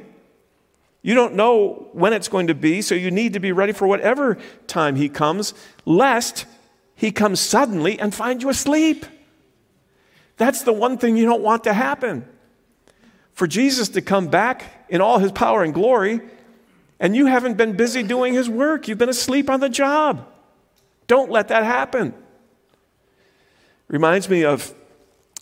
You 1.03 1.17
don't 1.17 1.35
know 1.35 1.89
when 1.93 2.13
it's 2.13 2.29
going 2.29 2.47
to 2.47 2.55
be, 2.55 2.83
so 2.83 2.95
you 2.95 3.11
need 3.11 3.33
to 3.33 3.41
be 3.41 3.51
ready 3.51 3.73
for 3.73 3.89
whatever 3.89 4.39
time 4.69 4.95
he 4.95 5.09
comes, 5.09 5.55
lest 5.85 6.47
he 6.95 7.11
comes 7.11 7.41
suddenly 7.41 7.99
and 7.99 8.15
find 8.15 8.41
you 8.41 8.49
asleep. 8.49 9.05
That's 10.38 10.62
the 10.62 10.72
one 10.72 10.98
thing 10.98 11.16
you 11.16 11.27
don't 11.27 11.42
want 11.42 11.64
to 11.64 11.72
happen. 11.72 12.27
For 13.35 13.46
Jesus 13.46 13.90
to 13.90 14.01
come 14.01 14.29
back 14.29 14.87
in 14.88 15.01
all 15.01 15.18
his 15.18 15.33
power 15.33 15.62
and 15.62 15.74
glory, 15.74 16.20
and 16.98 17.14
you 17.14 17.27
haven't 17.27 17.57
been 17.57 17.77
busy 17.77 18.03
doing 18.03 18.35
his 18.35 18.48
work. 18.48 18.88
You've 18.88 18.98
been 18.98 19.09
asleep 19.09 19.51
on 19.51 19.61
the 19.61 19.68
job. 19.68 20.27
Don't 21.07 21.31
let 21.31 21.48
that 21.48 21.64
happen. 21.64 22.14
Reminds 23.88 24.29
me 24.29 24.44
of 24.44 24.74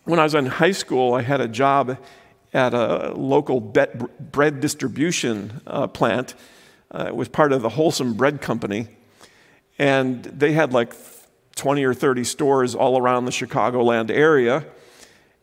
when 0.04 0.18
I 0.18 0.24
was 0.24 0.34
in 0.34 0.46
high 0.46 0.72
school, 0.72 1.14
I 1.14 1.22
had 1.22 1.40
a 1.40 1.48
job 1.48 1.98
at 2.52 2.74
a 2.74 3.12
local 3.14 3.60
bread 3.60 4.60
distribution 4.60 5.60
uh, 5.66 5.86
plant. 5.88 6.34
Uh, 6.90 7.06
it 7.08 7.16
was 7.16 7.28
part 7.28 7.52
of 7.52 7.62
the 7.62 7.68
Wholesome 7.68 8.14
Bread 8.14 8.40
Company. 8.40 8.88
And 9.78 10.24
they 10.24 10.52
had 10.52 10.72
like 10.72 10.94
20 11.56 11.84
or 11.84 11.92
30 11.92 12.24
stores 12.24 12.74
all 12.74 12.98
around 12.98 13.24
the 13.24 13.30
Chicagoland 13.30 14.10
area. 14.10 14.64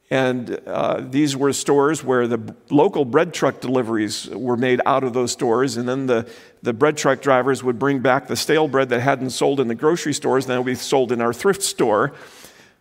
And 0.09 0.59
uh, 0.67 1.01
these 1.01 1.35
were 1.35 1.53
stores 1.53 2.03
where 2.03 2.27
the 2.27 2.55
local 2.69 3.03
bread 3.05 3.33
truck 3.33 3.61
deliveries 3.61 4.29
were 4.29 4.57
made 4.57 4.81
out 4.85 5.03
of 5.03 5.13
those 5.13 5.31
stores. 5.31 5.77
And 5.77 5.87
then 5.87 6.05
the, 6.05 6.29
the 6.61 6.73
bread 6.73 6.97
truck 6.97 7.21
drivers 7.21 7.63
would 7.63 7.79
bring 7.79 7.99
back 7.99 8.27
the 8.27 8.35
stale 8.35 8.67
bread 8.67 8.89
that 8.89 8.99
hadn't 8.99 9.31
sold 9.31 9.59
in 9.59 9.67
the 9.67 9.75
grocery 9.75 10.13
stores, 10.13 10.45
and 10.45 10.51
that 10.51 10.59
would 10.59 10.65
be 10.65 10.75
sold 10.75 11.11
in 11.11 11.21
our 11.21 11.33
thrift 11.33 11.63
store. 11.63 12.13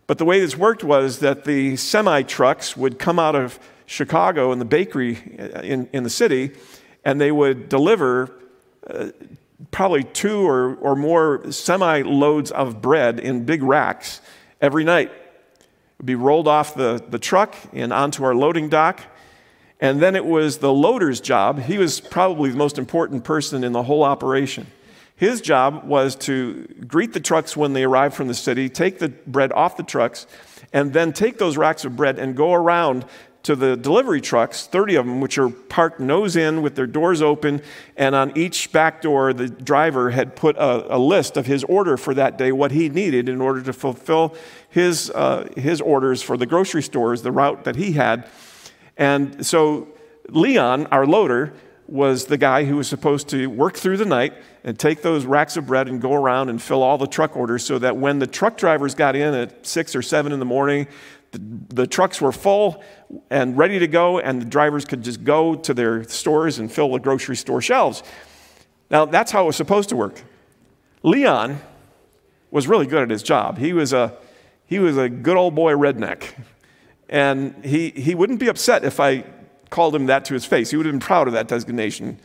But 0.05 0.17
the 0.17 0.25
way 0.25 0.41
this 0.41 0.57
worked 0.57 0.83
was 0.83 1.19
that 1.19 1.45
the 1.45 1.75
semi 1.77 2.23
trucks 2.23 2.75
would 2.77 2.99
come 2.99 3.19
out 3.19 3.35
of 3.35 3.57
Chicago 3.85 4.51
in 4.51 4.59
the 4.59 4.65
bakery 4.65 5.17
uh, 5.39 5.61
in, 5.61 5.89
in 5.93 6.03
the 6.03 6.09
city, 6.09 6.51
and 7.05 7.19
they 7.19 7.31
would 7.31 7.69
deliver 7.69 8.31
uh, 8.87 9.07
probably 9.71 10.03
two 10.03 10.47
or, 10.47 10.75
or 10.75 10.95
more 10.95 11.51
semi 11.51 12.01
loads 12.01 12.51
of 12.51 12.81
bread 12.81 13.19
in 13.19 13.45
big 13.45 13.63
racks 13.63 14.21
every 14.61 14.83
night 14.83 15.11
be 16.03 16.15
rolled 16.15 16.47
off 16.47 16.75
the, 16.75 17.03
the 17.09 17.19
truck 17.19 17.55
and 17.71 17.93
onto 17.93 18.23
our 18.23 18.35
loading 18.35 18.69
dock. 18.69 19.01
And 19.79 20.01
then 20.01 20.15
it 20.15 20.25
was 20.25 20.59
the 20.59 20.71
loader's 20.71 21.19
job. 21.19 21.59
He 21.59 21.77
was 21.77 21.99
probably 21.99 22.51
the 22.51 22.57
most 22.57 22.77
important 22.77 23.23
person 23.23 23.63
in 23.63 23.71
the 23.71 23.83
whole 23.83 24.03
operation. 24.03 24.67
His 25.15 25.41
job 25.41 25.83
was 25.85 26.15
to 26.17 26.65
greet 26.87 27.13
the 27.13 27.19
trucks 27.19 27.55
when 27.55 27.73
they 27.73 27.83
arrived 27.83 28.15
from 28.15 28.27
the 28.27 28.33
city, 28.33 28.69
take 28.69 28.99
the 28.99 29.09
bread 29.09 29.51
off 29.51 29.77
the 29.77 29.83
trucks, 29.83 30.25
and 30.71 30.93
then 30.93 31.13
take 31.13 31.37
those 31.37 31.55
racks 31.57 31.85
of 31.85 31.95
bread 31.95 32.17
and 32.17 32.35
go 32.35 32.53
around 32.53 33.05
to 33.43 33.57
the 33.57 33.75
delivery 33.75 34.21
trucks, 34.21 34.67
30 34.67 34.95
of 34.95 35.05
them, 35.05 35.19
which 35.19 35.37
are 35.37 35.49
parked 35.49 35.99
nose 35.99 36.37
in 36.37 36.61
with 36.61 36.75
their 36.75 36.87
doors 36.87 37.21
open. 37.21 37.61
And 37.97 38.15
on 38.15 38.35
each 38.37 38.71
back 38.71 39.01
door, 39.01 39.33
the 39.33 39.49
driver 39.49 40.11
had 40.11 40.35
put 40.35 40.55
a, 40.55 40.95
a 40.95 40.97
list 40.97 41.35
of 41.35 41.45
his 41.45 41.63
order 41.65 41.97
for 41.97 42.13
that 42.13 42.37
day, 42.37 42.53
what 42.53 42.71
he 42.71 42.87
needed 42.87 43.27
in 43.27 43.41
order 43.41 43.61
to 43.61 43.73
fulfill 43.73 44.35
his, 44.69 45.09
uh, 45.11 45.49
his 45.57 45.81
orders 45.81 46.21
for 46.21 46.37
the 46.37 46.45
grocery 46.45 46.81
stores, 46.81 47.21
the 47.21 47.33
route 47.33 47.65
that 47.65 47.75
he 47.75 47.91
had. 47.91 48.27
And 48.95 49.45
so 49.45 49.89
Leon, 50.29 50.87
our 50.87 51.05
loader, 51.05 51.53
was 51.85 52.27
the 52.27 52.37
guy 52.37 52.63
who 52.63 52.77
was 52.77 52.87
supposed 52.87 53.27
to 53.27 53.47
work 53.47 53.75
through 53.75 53.97
the 53.97 54.05
night 54.05 54.33
and 54.63 54.79
take 54.79 55.01
those 55.01 55.25
racks 55.25 55.57
of 55.57 55.67
bread 55.67 55.89
and 55.89 56.01
go 56.01 56.13
around 56.13 56.47
and 56.47 56.61
fill 56.61 56.81
all 56.81 56.97
the 56.97 57.07
truck 57.07 57.35
orders 57.35 57.65
so 57.65 57.77
that 57.77 57.97
when 57.97 58.19
the 58.19 58.27
truck 58.27 58.55
drivers 58.55 58.95
got 58.95 59.17
in 59.17 59.33
at 59.33 59.67
six 59.67 59.93
or 59.95 60.01
seven 60.01 60.31
in 60.31 60.39
the 60.39 60.45
morning, 60.45 60.87
the, 61.33 61.75
the, 61.75 61.87
trucks 61.87 62.21
were 62.21 62.31
full 62.31 62.83
and 63.29 63.57
ready 63.57 63.79
to 63.79 63.87
go, 63.87 64.19
and 64.19 64.41
the 64.41 64.45
drivers 64.45 64.85
could 64.85 65.03
just 65.03 65.23
go 65.23 65.55
to 65.55 65.73
their 65.73 66.03
stores 66.05 66.59
and 66.59 66.71
fill 66.71 66.91
the 66.93 66.99
grocery 66.99 67.35
store 67.35 67.61
shelves. 67.61 68.03
Now, 68.89 69.05
that's 69.05 69.31
how 69.31 69.43
it 69.43 69.47
was 69.47 69.55
supposed 69.55 69.89
to 69.89 69.95
work. 69.95 70.21
Leon 71.01 71.59
was 72.51 72.67
really 72.67 72.85
good 72.85 73.01
at 73.01 73.09
his 73.09 73.23
job. 73.23 73.57
He 73.57 73.73
was 73.73 73.91
a, 73.91 74.15
he 74.65 74.79
was 74.79 74.97
a 74.97 75.09
good 75.09 75.35
old 75.35 75.55
boy 75.55 75.73
redneck. 75.73 76.33
And 77.09 77.65
he, 77.65 77.89
he 77.89 78.15
wouldn't 78.15 78.39
be 78.39 78.47
upset 78.47 78.85
if 78.85 78.99
I 78.99 79.25
called 79.69 79.95
him 79.95 80.05
that 80.05 80.25
to 80.25 80.33
his 80.33 80.45
face. 80.45 80.69
He 80.69 80.77
would 80.77 80.85
have 80.85 80.93
been 80.93 80.99
proud 80.99 81.27
of 81.27 81.33
that 81.33 81.47
designation. 81.47 82.19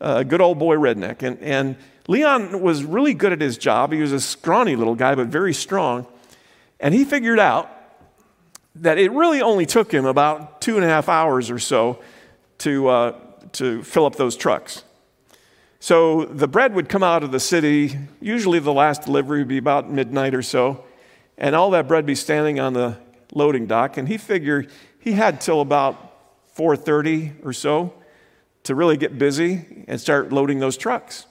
Uh, 0.00 0.24
good 0.24 0.40
old 0.40 0.58
boy 0.58 0.76
redneck. 0.76 1.22
And, 1.22 1.38
and 1.40 1.76
Leon 2.08 2.60
was 2.60 2.84
really 2.84 3.14
good 3.14 3.32
at 3.32 3.40
his 3.40 3.56
job. 3.56 3.92
He 3.92 4.00
was 4.00 4.12
a 4.12 4.20
scrawny 4.20 4.76
little 4.76 4.94
guy, 4.94 5.14
but 5.14 5.28
very 5.28 5.54
strong. 5.54 6.06
And 6.80 6.94
he 6.94 7.04
figured 7.04 7.38
out 7.38 7.70
that 8.80 8.98
it 8.98 9.10
really 9.12 9.40
only 9.42 9.66
took 9.66 9.92
him 9.92 10.04
about 10.04 10.60
two 10.60 10.76
and 10.76 10.84
a 10.84 10.88
half 10.88 11.08
hours 11.08 11.50
or 11.50 11.58
so 11.58 12.00
to, 12.58 12.88
uh, 12.88 13.20
to 13.52 13.82
fill 13.82 14.06
up 14.06 14.16
those 14.16 14.36
trucks. 14.36 14.84
So 15.80 16.24
the 16.24 16.48
bread 16.48 16.74
would 16.74 16.88
come 16.88 17.02
out 17.02 17.22
of 17.22 17.30
the 17.30 17.40
city, 17.40 17.98
usually 18.20 18.58
the 18.58 18.72
last 18.72 19.02
delivery 19.02 19.40
would 19.40 19.48
be 19.48 19.58
about 19.58 19.90
midnight 19.90 20.34
or 20.34 20.42
so, 20.42 20.84
and 21.36 21.54
all 21.54 21.70
that 21.70 21.86
bread 21.86 22.04
be 22.04 22.16
standing 22.16 22.58
on 22.58 22.72
the 22.72 22.98
loading 23.32 23.66
dock. 23.66 23.96
And 23.96 24.08
he 24.08 24.18
figured 24.18 24.70
he 24.98 25.12
had 25.12 25.40
till 25.40 25.60
about 25.60 26.12
4:30 26.56 27.44
or 27.44 27.52
so 27.52 27.94
to 28.64 28.74
really 28.74 28.96
get 28.96 29.18
busy 29.18 29.84
and 29.86 30.00
start 30.00 30.32
loading 30.32 30.58
those 30.58 30.76
trucks. 30.76 31.26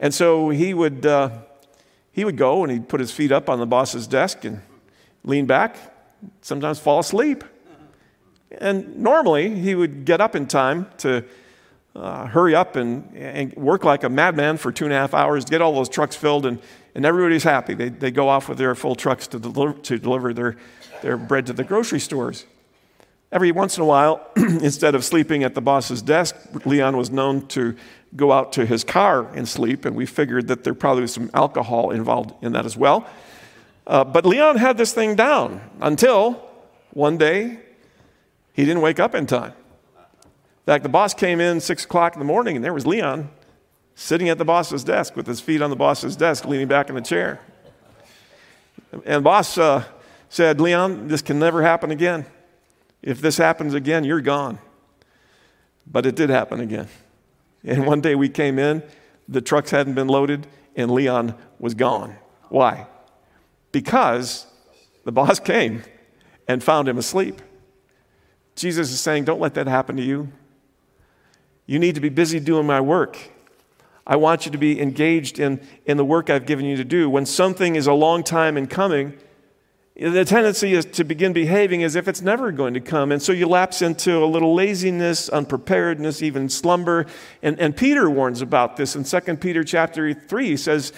And 0.00 0.14
so 0.14 0.48
he 0.48 0.72
would 0.72 1.04
uh, 1.04 1.30
he 2.10 2.24
would 2.24 2.38
go 2.38 2.62
and 2.62 2.72
he'd 2.72 2.88
put 2.88 3.00
his 3.00 3.12
feet 3.12 3.30
up 3.30 3.50
on 3.50 3.58
the 3.58 3.66
boss's 3.66 4.06
desk 4.06 4.46
and 4.46 4.62
lean 5.24 5.44
back 5.44 5.76
sometimes 6.40 6.78
fall 6.78 6.98
asleep. 7.00 7.44
And 8.58 8.98
normally 8.98 9.58
he 9.58 9.74
would 9.74 10.04
get 10.04 10.20
up 10.20 10.36
in 10.36 10.46
time 10.46 10.88
to 10.98 11.24
uh, 11.94 12.26
hurry 12.26 12.54
up 12.54 12.76
and, 12.76 13.14
and 13.16 13.54
work 13.54 13.84
like 13.84 14.04
a 14.04 14.08
madman 14.08 14.56
for 14.56 14.72
two 14.72 14.84
and 14.84 14.92
a 14.92 14.96
half 14.96 15.14
hours, 15.14 15.44
get 15.44 15.60
all 15.60 15.74
those 15.74 15.88
trucks 15.88 16.16
filled, 16.16 16.46
and, 16.46 16.60
and 16.94 17.04
everybody's 17.04 17.44
happy. 17.44 17.74
They, 17.74 17.88
they 17.88 18.10
go 18.10 18.28
off 18.28 18.48
with 18.48 18.58
their 18.58 18.74
full 18.74 18.94
trucks 18.94 19.26
to 19.28 19.38
deliver, 19.38 19.74
to 19.80 19.98
deliver 19.98 20.32
their, 20.32 20.56
their 21.02 21.16
bread 21.16 21.46
to 21.46 21.52
the 21.52 21.64
grocery 21.64 22.00
stores. 22.00 22.46
Every 23.30 23.52
once 23.52 23.76
in 23.76 23.82
a 23.82 23.86
while, 23.86 24.26
instead 24.36 24.94
of 24.94 25.04
sleeping 25.04 25.42
at 25.42 25.54
the 25.54 25.62
boss's 25.62 26.02
desk, 26.02 26.36
Leon 26.66 26.96
was 26.96 27.10
known 27.10 27.46
to 27.48 27.74
go 28.14 28.30
out 28.30 28.52
to 28.52 28.66
his 28.66 28.84
car 28.84 29.26
and 29.34 29.48
sleep, 29.48 29.84
and 29.86 29.96
we 29.96 30.04
figured 30.04 30.48
that 30.48 30.64
there 30.64 30.74
probably 30.74 31.02
was 31.02 31.14
some 31.14 31.30
alcohol 31.32 31.90
involved 31.90 32.34
in 32.44 32.52
that 32.52 32.66
as 32.66 32.76
well. 32.76 33.06
Uh, 33.86 34.04
but 34.04 34.24
Leon 34.24 34.56
had 34.56 34.76
this 34.76 34.92
thing 34.92 35.16
down 35.16 35.60
until 35.80 36.48
one 36.92 37.16
day 37.16 37.58
he 38.52 38.64
didn't 38.64 38.82
wake 38.82 39.00
up 39.00 39.14
in 39.14 39.26
time. 39.26 39.52
In 39.94 40.66
fact, 40.66 40.82
the 40.84 40.88
boss 40.88 41.14
came 41.14 41.40
in 41.40 41.60
six 41.60 41.84
o'clock 41.84 42.14
in 42.14 42.20
the 42.20 42.24
morning 42.24 42.54
and 42.54 42.64
there 42.64 42.72
was 42.72 42.86
Leon 42.86 43.28
sitting 43.94 44.28
at 44.28 44.38
the 44.38 44.44
boss's 44.44 44.84
desk 44.84 45.16
with 45.16 45.26
his 45.26 45.40
feet 45.40 45.60
on 45.60 45.70
the 45.70 45.76
boss's 45.76 46.16
desk, 46.16 46.44
leaning 46.44 46.68
back 46.68 46.88
in 46.88 46.94
the 46.94 47.00
chair. 47.00 47.40
And 48.92 49.16
the 49.16 49.20
boss 49.20 49.58
uh, 49.58 49.84
said, 50.28 50.60
Leon, 50.60 51.08
this 51.08 51.22
can 51.22 51.38
never 51.38 51.62
happen 51.62 51.90
again. 51.90 52.26
If 53.02 53.20
this 53.20 53.36
happens 53.36 53.74
again, 53.74 54.04
you're 54.04 54.20
gone. 54.20 54.58
But 55.86 56.06
it 56.06 56.14
did 56.14 56.30
happen 56.30 56.60
again. 56.60 56.88
And 57.64 57.86
one 57.86 58.00
day 58.00 58.14
we 58.14 58.28
came 58.28 58.58
in, 58.58 58.82
the 59.28 59.40
trucks 59.40 59.70
hadn't 59.70 59.94
been 59.94 60.08
loaded, 60.08 60.46
and 60.76 60.90
Leon 60.90 61.34
was 61.58 61.74
gone. 61.74 62.16
Why? 62.48 62.86
Because 63.72 64.46
the 65.04 65.12
boss 65.12 65.40
came 65.52 65.82
and 66.46 66.62
found 66.62 66.88
him 66.88 66.98
asleep. 66.98 67.40
Jesus 68.54 68.92
is 68.92 69.00
saying, 69.00 69.24
Don't 69.24 69.40
let 69.40 69.54
that 69.54 69.66
happen 69.66 69.96
to 69.96 70.02
you. 70.02 70.30
You 71.66 71.78
need 71.78 71.94
to 71.94 72.00
be 72.00 72.08
busy 72.08 72.38
doing 72.38 72.66
my 72.66 72.80
work. 72.80 73.18
I 74.06 74.16
want 74.16 74.46
you 74.46 74.52
to 74.52 74.58
be 74.58 74.80
engaged 74.80 75.38
in, 75.38 75.60
in 75.86 75.96
the 75.96 76.04
work 76.04 76.28
I've 76.28 76.44
given 76.44 76.64
you 76.64 76.76
to 76.76 76.84
do. 76.84 77.08
When 77.08 77.24
something 77.24 77.76
is 77.76 77.86
a 77.86 77.92
long 77.92 78.24
time 78.24 78.56
in 78.56 78.66
coming, 78.66 79.16
the 79.94 80.24
tendency 80.24 80.72
is 80.72 80.84
to 80.86 81.04
begin 81.04 81.32
behaving 81.32 81.84
as 81.84 81.94
if 81.94 82.08
it's 82.08 82.20
never 82.20 82.50
going 82.50 82.74
to 82.74 82.80
come. 82.80 83.12
And 83.12 83.22
so 83.22 83.30
you 83.30 83.46
lapse 83.46 83.80
into 83.80 84.18
a 84.18 84.26
little 84.26 84.54
laziness, 84.54 85.28
unpreparedness, 85.28 86.20
even 86.22 86.48
slumber. 86.48 87.06
And, 87.42 87.60
and 87.60 87.76
Peter 87.76 88.10
warns 88.10 88.42
about 88.42 88.76
this 88.76 88.96
in 88.96 89.04
2 89.04 89.36
Peter 89.36 89.62
chapter 89.62 90.12
3. 90.12 90.46
He 90.46 90.56
says, 90.56 90.92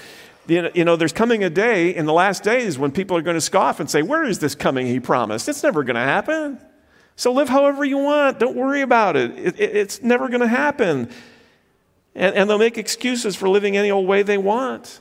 you 0.46 0.84
know, 0.84 0.96
there's 0.96 1.12
coming 1.12 1.42
a 1.42 1.50
day 1.50 1.94
in 1.94 2.06
the 2.06 2.12
last 2.12 2.42
days 2.42 2.78
when 2.78 2.92
people 2.92 3.16
are 3.16 3.22
going 3.22 3.36
to 3.36 3.40
scoff 3.40 3.80
and 3.80 3.90
say, 3.90 4.02
Where 4.02 4.24
is 4.24 4.38
this 4.38 4.54
coming 4.54 4.86
he 4.86 5.00
promised? 5.00 5.48
It's 5.48 5.62
never 5.62 5.82
going 5.82 5.96
to 5.96 6.02
happen. 6.02 6.58
So 7.16 7.32
live 7.32 7.48
however 7.48 7.84
you 7.84 7.98
want. 7.98 8.38
Don't 8.38 8.56
worry 8.56 8.82
about 8.82 9.16
it. 9.16 9.30
it, 9.38 9.60
it 9.60 9.76
it's 9.76 10.02
never 10.02 10.28
going 10.28 10.40
to 10.40 10.48
happen. 10.48 11.10
And, 12.14 12.34
and 12.34 12.50
they'll 12.50 12.58
make 12.58 12.78
excuses 12.78 13.36
for 13.36 13.48
living 13.48 13.76
any 13.76 13.90
old 13.90 14.06
way 14.06 14.22
they 14.22 14.38
want. 14.38 15.00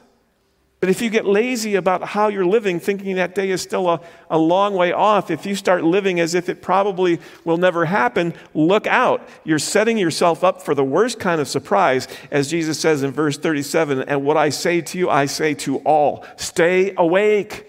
But 0.84 0.89
if 0.89 1.02
you 1.02 1.10
get 1.10 1.26
lazy 1.26 1.76
about 1.76 2.04
how 2.04 2.28
you're 2.28 2.46
living, 2.46 2.78
thinking 2.78 3.15
that 3.15 3.36
day 3.36 3.52
is 3.52 3.62
still 3.62 3.88
a, 3.88 4.02
a 4.30 4.38
long 4.38 4.74
way 4.74 4.91
off, 4.91 5.32
if 5.32 5.46
you 5.46 5.56
start 5.56 5.86
living 5.86 6.19
as 6.19 6.36
if 6.36 6.50
it 6.50 6.62
probably 6.62 7.22
will 7.46 7.56
never 7.56 7.86
happen, 7.86 8.34
look 8.54 8.86
out. 8.86 9.26
You're 9.46 9.60
setting 9.60 9.98
yourself 9.98 10.43
up 10.43 10.62
for 10.62 10.76
the 10.76 10.84
worst 10.84 11.22
kind 11.22 11.39
of 11.39 11.48
surprise, 11.48 12.10
as 12.32 12.50
Jesus 12.50 12.82
says 12.82 13.02
in 13.02 13.12
verse 13.12 13.38
37 13.38 14.02
And 14.02 14.26
what 14.26 14.36
I 14.36 14.50
say 14.50 14.82
to 14.82 14.98
you, 14.98 15.10
I 15.10 15.26
say 15.26 15.54
to 15.54 15.78
all 15.86 16.26
stay 16.36 16.93
awake. 16.98 17.65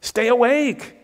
Stay 0.00 0.28
awake. 0.28 1.01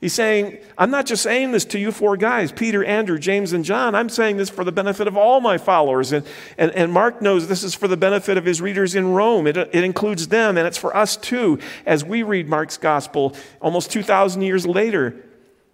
He's 0.00 0.14
saying, 0.14 0.58
I'm 0.78 0.90
not 0.90 1.04
just 1.04 1.22
saying 1.22 1.52
this 1.52 1.66
to 1.66 1.78
you 1.78 1.92
four 1.92 2.16
guys, 2.16 2.52
Peter, 2.52 2.82
Andrew, 2.82 3.18
James, 3.18 3.52
and 3.52 3.62
John. 3.62 3.94
I'm 3.94 4.08
saying 4.08 4.38
this 4.38 4.48
for 4.48 4.64
the 4.64 4.72
benefit 4.72 5.06
of 5.06 5.14
all 5.14 5.42
my 5.42 5.58
followers. 5.58 6.12
And, 6.12 6.26
and, 6.56 6.70
and 6.70 6.90
Mark 6.90 7.20
knows 7.20 7.48
this 7.48 7.62
is 7.62 7.74
for 7.74 7.86
the 7.86 7.98
benefit 7.98 8.38
of 8.38 8.46
his 8.46 8.62
readers 8.62 8.94
in 8.94 9.12
Rome. 9.12 9.46
It, 9.46 9.58
it 9.58 9.84
includes 9.84 10.28
them, 10.28 10.56
and 10.56 10.66
it's 10.66 10.78
for 10.78 10.96
us 10.96 11.18
too, 11.18 11.58
as 11.84 12.02
we 12.02 12.22
read 12.22 12.48
Mark's 12.48 12.78
gospel 12.78 13.36
almost 13.60 13.90
2,000 13.90 14.40
years 14.40 14.66
later. 14.66 15.16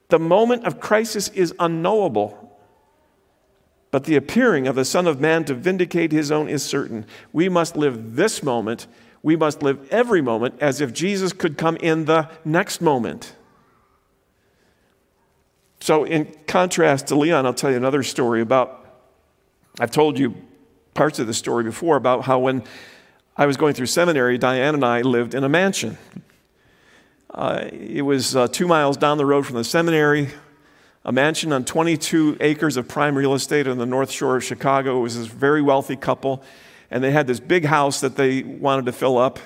The 0.09 0.19
moment 0.19 0.65
of 0.65 0.81
crisis 0.81 1.29
is 1.29 1.55
unknowable. 1.61 2.43
But 3.93 4.05
the 4.05 4.17
appearing 4.17 4.67
of 4.67 4.75
the 4.75 4.85
Son 4.85 5.07
of 5.07 5.21
Man 5.21 5.45
to 5.45 5.55
vindicate 5.55 6.11
his 6.11 6.33
own 6.33 6.49
is 6.49 6.65
certain. 6.65 7.07
We 7.33 7.49
must 7.49 7.77
live 7.77 8.17
this 8.17 8.43
moment. 8.43 8.89
We 9.23 9.37
must 9.37 9.63
live 9.63 9.89
every 9.93 10.21
moment 10.21 10.57
as 10.61 10.81
if 10.81 10.93
Jesus 10.93 11.33
could 11.33 11.57
come 11.57 11.77
in 11.77 12.07
the 12.07 12.29
next 12.45 12.81
moment. 12.81 13.37
So, 15.87 16.03
in 16.03 16.35
contrast 16.49 17.07
to 17.07 17.15
Leon, 17.15 17.47
I'll 17.47 17.55
tell 17.55 17.71
you 17.71 17.77
another 17.77 18.03
story 18.03 18.41
about. 18.41 18.85
I've 19.79 19.93
told 19.93 20.19
you 20.19 20.35
parts 20.95 21.21
of 21.21 21.29
the 21.29 21.33
story 21.33 21.63
before 21.63 21.95
about 21.95 22.25
how 22.25 22.41
when 22.41 22.65
I 23.37 23.47
was 23.47 23.57
going 23.57 23.75
through 23.75 23.87
seminary, 23.87 24.37
Diane 24.37 24.75
and 24.75 24.85
I 24.85 25.03
lived 25.03 25.33
in 25.33 25.45
a 25.45 25.49
mansion. 25.49 25.97
Uh, 27.33 27.69
it 27.71 28.03
was 28.03 28.35
uh, 28.35 28.49
two 28.49 28.67
miles 28.67 28.97
down 28.97 29.17
the 29.17 29.27
road 29.27 29.47
from 29.47 29.55
the 29.55 29.63
seminary, 29.63 30.31
a 31.05 31.13
mansion 31.13 31.53
on 31.53 31.65
22 31.65 32.39
acres 32.41 32.77
of 32.77 32.89
prime 32.89 33.17
real 33.17 33.35
estate 33.35 33.69
on 33.69 33.79
the 33.79 33.87
north 33.87 34.11
shore 34.11 34.35
of 34.35 34.43
Chicago. 34.43 34.99
It 34.99 35.03
was 35.03 35.17
this 35.17 35.29
very 35.29 35.63
wealthy 35.63 35.95
couple, 35.95 36.43
and 36.91 37.05
they 37.05 37.13
had 37.13 37.29
this 37.29 37.39
big 37.39 37.65
house 37.65 38.01
that 38.01 38.17
they 38.17 38.43
wanted 38.43 38.87
to 38.87 38.93
fill 38.93 39.19
up. 39.19 39.39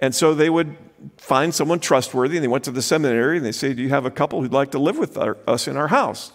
And 0.00 0.14
so 0.14 0.34
they 0.34 0.50
would 0.50 0.76
find 1.16 1.54
someone 1.54 1.80
trustworthy, 1.80 2.36
and 2.36 2.44
they 2.44 2.48
went 2.48 2.64
to 2.64 2.70
the 2.70 2.82
seminary 2.82 3.36
and 3.36 3.46
they 3.46 3.52
say, 3.52 3.74
Do 3.74 3.82
you 3.82 3.88
have 3.90 4.04
a 4.04 4.10
couple 4.10 4.40
who'd 4.40 4.52
like 4.52 4.70
to 4.72 4.78
live 4.78 4.98
with 4.98 5.16
our, 5.16 5.36
us 5.46 5.68
in 5.68 5.76
our 5.76 5.88
house? 5.88 6.32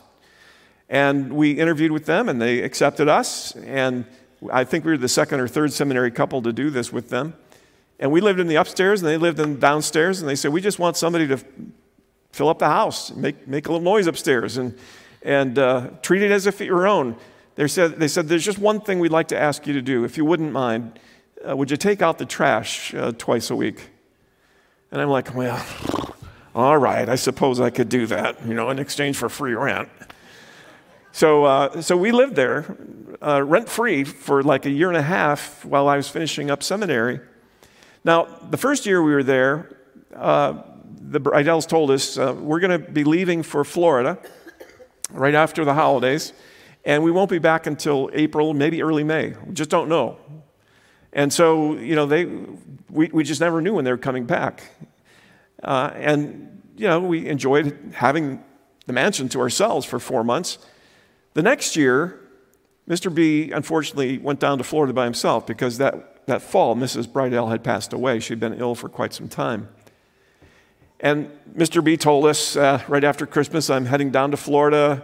And 0.90 1.34
we 1.34 1.52
interviewed 1.52 1.92
with 1.92 2.06
them, 2.06 2.30
and 2.30 2.42
they 2.42 2.62
accepted 2.62 3.10
us. 3.10 3.56
And 3.56 4.06
I 4.52 4.64
think 4.64 4.86
we 4.86 4.92
were 4.92 4.98
the 4.98 5.10
second 5.10 5.40
or 5.40 5.48
third 5.48 5.74
seminary 5.74 6.12
couple 6.12 6.42
to 6.44 6.54
do 6.54 6.70
this 6.70 6.94
with 6.94 7.10
them. 7.10 7.34
And 8.00 8.12
we 8.12 8.22
lived 8.22 8.40
in 8.40 8.48
the 8.48 8.56
upstairs, 8.56 9.02
and 9.02 9.10
they 9.10 9.18
lived 9.18 9.40
in 9.40 9.56
the 9.56 9.60
downstairs. 9.60 10.20
And 10.20 10.30
they 10.30 10.36
said, 10.36 10.54
We 10.54 10.62
just 10.62 10.80
want 10.80 10.98
somebody 10.98 11.28
to 11.28 11.40
fill 12.32 12.50
up 12.50 12.60
the 12.60 12.68
house, 12.68 13.12
make, 13.12 13.48
make 13.48 13.68
a 13.68 13.72
little 13.72 13.84
noise 13.84 14.08
upstairs, 14.08 14.58
and, 14.58 14.78
and 15.24 15.58
uh, 15.58 15.90
treat 16.02 16.22
it 16.22 16.32
as 16.32 16.46
if 16.46 16.62
it 16.62 16.66
your 16.66 16.88
own. 16.88 17.18
They 17.56 17.68
said, 17.68 18.00
they 18.00 18.08
said, 18.08 18.28
There's 18.28 18.46
just 18.46 18.60
one 18.60 18.80
thing 18.80 19.00
we'd 19.00 19.12
like 19.12 19.30
to 19.30 19.38
ask 19.38 19.66
you 19.68 19.74
to 19.74 19.82
do, 19.82 20.04
if 20.04 20.16
you 20.18 20.24
wouldn't 20.24 20.52
mind. 20.52 21.00
Uh, 21.48 21.56
would 21.56 21.70
you 21.70 21.78
take 21.78 22.02
out 22.02 22.18
the 22.18 22.26
trash 22.26 22.94
uh, 22.94 23.12
twice 23.18 23.50
a 23.50 23.56
week? 23.56 23.90
And 24.92 25.02
I'm 25.02 25.10
like, 25.10 25.36
well, 25.36 25.64
all 26.56 26.78
right, 26.78 27.08
I 27.08 27.16
suppose 27.16 27.60
I 27.60 27.70
could 27.70 27.90
do 27.90 28.08
that, 28.08 28.46
you 28.46 28.54
know, 28.54 28.70
in 28.70 28.80
exchange 28.80 29.18
for 29.18 29.30
free 29.30 29.54
rent. 29.54 29.90
So, 31.12 31.46
uh, 31.46 31.82
so 31.82 31.98
we 31.98 32.12
lived 32.12 32.36
there 32.36 32.78
uh, 33.22 33.44
rent 33.44 33.68
free 33.70 34.04
for 34.04 34.44
like 34.44 34.66
a 34.66 34.70
year 34.70 34.88
and 34.88 34.98
a 34.98 35.02
half 35.02 35.66
while 35.66 35.88
I 35.88 35.98
was 35.98 36.08
finishing 36.10 36.52
up 36.52 36.64
seminary. 36.64 37.20
Now, 38.04 38.28
the 38.50 38.58
first 38.58 38.86
year 38.86 39.02
we 39.02 39.14
were 39.14 39.24
there, 39.24 39.78
uh, 40.16 40.62
the 41.02 41.20
Bridels 41.20 41.68
told 41.68 41.92
us 41.92 42.18
uh, 42.18 42.36
we're 42.38 42.60
going 42.60 42.82
to 42.82 42.92
be 42.92 43.04
leaving 43.04 43.44
for 43.44 43.64
Florida 43.64 44.18
right 45.12 45.36
after 45.36 45.66
the 45.66 45.74
holidays, 45.74 46.34
and 46.86 47.04
we 47.04 47.12
won't 47.12 47.30
be 47.30 47.40
back 47.40 47.66
until 47.66 48.10
April, 48.14 48.54
maybe 48.54 48.82
early 48.82 49.04
May. 49.04 49.34
We 49.46 49.54
just 49.54 49.70
don't 49.70 49.90
know. 49.90 50.18
And 51.18 51.34
so, 51.34 51.76
you 51.78 51.96
know, 51.96 52.06
they, 52.06 52.26
we, 52.92 53.08
we 53.08 53.24
just 53.24 53.42
never 53.42 53.60
knew 53.60 53.74
when 53.74 53.84
they 53.84 53.92
were 53.92 53.98
coming 53.98 54.26
back. 54.26 54.62
Uh, 55.64 55.90
and, 55.96 56.62
you 56.78 56.88
know, 56.88 57.00
we 57.00 57.28
enjoyed 57.28 57.76
having 57.96 58.44
the 58.86 58.94
mansion 58.94 59.28
to 59.30 59.40
ourselves 59.40 59.84
for 59.84 59.98
four 59.98 60.24
months. 60.24 60.60
The 61.34 61.42
next 61.42 61.76
year, 61.76 62.20
Mr. 62.88 63.14
B 63.14 63.52
unfortunately 63.52 64.20
went 64.20 64.40
down 64.40 64.60
to 64.60 64.64
Florida 64.64 64.94
by 64.94 65.06
himself 65.06 65.48
because 65.48 65.80
that, 65.80 66.28
that 66.28 66.44
fall, 66.44 66.76
Mrs. 66.76 67.08
Bridell 67.08 67.50
had 67.50 67.64
passed 67.64 67.94
away. 67.94 68.20
She'd 68.20 68.40
been 68.40 68.54
ill 68.54 68.76
for 68.76 68.88
quite 68.88 69.12
some 69.12 69.28
time. 69.28 69.70
And 71.00 71.32
Mr. 71.56 71.84
B 71.84 71.98
told 71.98 72.28
us 72.28 72.56
uh, 72.56 72.84
right 72.88 73.04
after 73.04 73.26
Christmas, 73.26 73.72
I'm 73.72 73.86
heading 73.86 74.12
down 74.12 74.30
to 74.30 74.38
Florida 74.38 75.04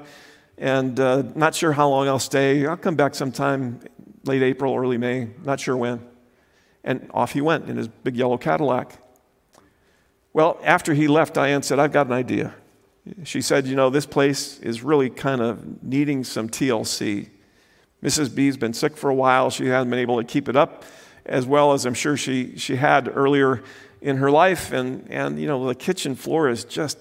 and 0.58 1.00
uh, 1.00 1.24
not 1.36 1.56
sure 1.56 1.72
how 1.72 1.90
long 1.90 2.08
I'll 2.08 2.20
stay. 2.20 2.66
I'll 2.66 2.78
come 2.78 2.96
back 2.96 3.16
sometime 3.16 3.80
late 4.26 4.42
April, 4.42 4.76
early 4.76 4.98
May, 4.98 5.30
not 5.44 5.60
sure 5.60 5.76
when. 5.76 6.06
And 6.84 7.10
off 7.14 7.34
he 7.34 7.42
went 7.42 7.70
in 7.70 7.78
his 7.78 7.88
big 7.88 8.16
yellow 8.16 8.38
Cadillac. 8.38 8.98
Well, 10.34 10.60
after 10.64 10.94
he 10.94 11.08
left, 11.08 11.36
Diane 11.36 11.64
said, 11.64 11.80
I've 11.80 11.92
got 11.92 12.08
an 12.08 12.14
idea. 12.14 12.56
She 13.24 13.42
said, 13.42 13.68
You 13.68 13.76
know, 13.76 13.90
this 13.90 14.06
place 14.06 14.60
is 14.60 14.84
really 14.84 15.10
kind 15.10 15.42
of 15.42 15.84
needing 15.84 16.24
some 16.24 16.50
TLC. 16.50 17.30
Mrs. 18.02 18.34
B's 18.34 18.58
been 18.58 18.74
sick 18.74 18.98
for 18.98 19.10
a 19.10 19.16
while. 19.16 19.50
She 19.50 19.68
hasn't 19.68 19.90
been 19.90 20.00
able 20.00 20.18
to 20.18 20.24
keep 20.24 20.50
it 20.50 20.56
up 20.56 20.84
as 21.26 21.46
well 21.46 21.74
as 21.74 21.86
I'm 21.86 21.94
sure 21.94 22.18
she, 22.18 22.58
she 22.58 22.76
had 22.76 23.10
earlier 23.14 23.64
in 24.02 24.18
her 24.18 24.30
life. 24.30 24.72
And, 24.74 25.10
and, 25.10 25.40
you 25.40 25.48
know, 25.48 25.66
the 25.68 25.76
kitchen 25.76 26.16
floor 26.16 26.50
is 26.50 26.66
just 26.66 26.98